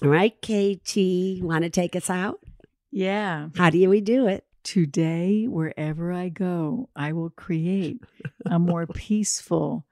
All 0.03 0.09
right, 0.09 0.35
KT, 0.43 1.43
want 1.43 1.65
to 1.65 1.71
take 1.71 1.97
us 1.97 2.11
out? 2.11 2.41
Yeah. 2.91 3.49
How 3.57 3.71
do 3.71 3.89
we 3.89 4.01
do 4.01 4.27
it? 4.27 4.45
Today, 4.65 5.47
wherever 5.47 6.13
I 6.13 6.29
go, 6.29 6.91
I 6.95 7.13
will 7.13 7.31
create 7.31 8.03
a 8.45 8.59
more 8.59 8.87
peaceful, 8.95 9.87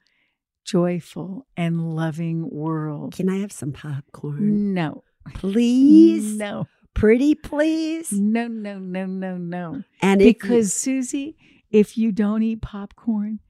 joyful, 0.64 1.46
and 1.56 1.94
loving 1.94 2.50
world. 2.50 3.14
Can 3.14 3.28
I 3.28 3.38
have 3.38 3.52
some 3.52 3.72
popcorn? 3.72 4.74
No. 4.74 5.02
Please? 5.34 6.36
No. 6.36 6.66
Pretty 6.96 7.34
please? 7.34 8.10
No, 8.10 8.48
no, 8.48 8.78
no, 8.78 9.04
no, 9.04 9.36
no. 9.36 9.82
And 10.00 10.22
if 10.22 10.26
you- 10.26 10.32
Because, 10.32 10.72
Susie, 10.72 11.36
if 11.70 11.98
you 11.98 12.10
don't 12.10 12.42
eat 12.42 12.62
popcorn, 12.62 13.40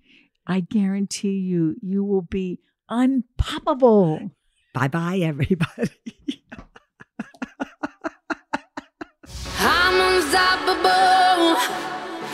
I 0.47 0.61
guarantee 0.61 1.39
you, 1.39 1.77
you 1.81 2.03
will 2.05 2.23
be 2.23 2.59
unpoppable. 2.91 4.33
bye-bye 4.75 5.19
everybody. 5.19 5.90
I'm 9.59 9.97
unstoppable. 10.17 11.57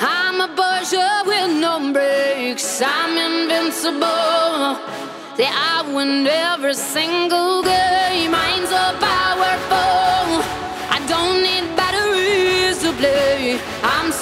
I'm 0.01 0.41
a 0.41 0.49
Porsche 0.57 1.27
with 1.27 1.61
no 1.61 1.93
brakes. 1.93 2.81
I'm 2.85 3.17
invincible. 3.17 4.79
Yeah, 5.39 5.53
I 5.55 5.93
win 5.95 6.27
every 6.27 6.75
single 6.75 7.63
game. 7.63 8.35
I'm 8.35 8.65
so 8.67 8.85
powerful. 8.99 9.91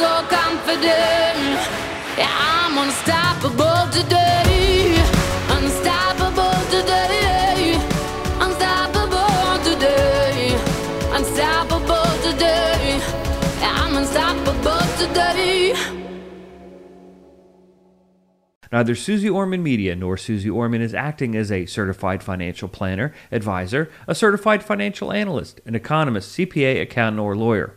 So 0.00 0.24
confident. 0.30 1.60
Yeah, 2.16 2.32
I'm 2.32 2.78
unstoppable 2.78 3.84
today. 3.92 4.96
Unstoppable 5.50 6.56
today. 6.70 7.74
Unstoppable 8.40 9.62
today. 9.62 10.56
Unstoppable 11.12 12.16
today. 12.22 12.96
Yeah, 13.60 13.76
I'm 13.76 13.96
unstoppable 13.96 14.80
today. 14.96 15.74
Neither 18.72 18.94
Suze 18.94 19.28
Orman 19.28 19.62
Media 19.62 19.94
nor 19.94 20.16
Suze 20.16 20.48
Orman 20.48 20.80
is 20.80 20.94
acting 20.94 21.36
as 21.36 21.52
a 21.52 21.66
certified 21.66 22.22
financial 22.22 22.68
planner, 22.68 23.12
advisor, 23.30 23.90
a 24.08 24.14
certified 24.14 24.64
financial 24.64 25.12
analyst, 25.12 25.60
an 25.66 25.74
economist, 25.74 26.34
CPA, 26.38 26.80
accountant, 26.80 27.20
or 27.20 27.36
lawyer. 27.36 27.76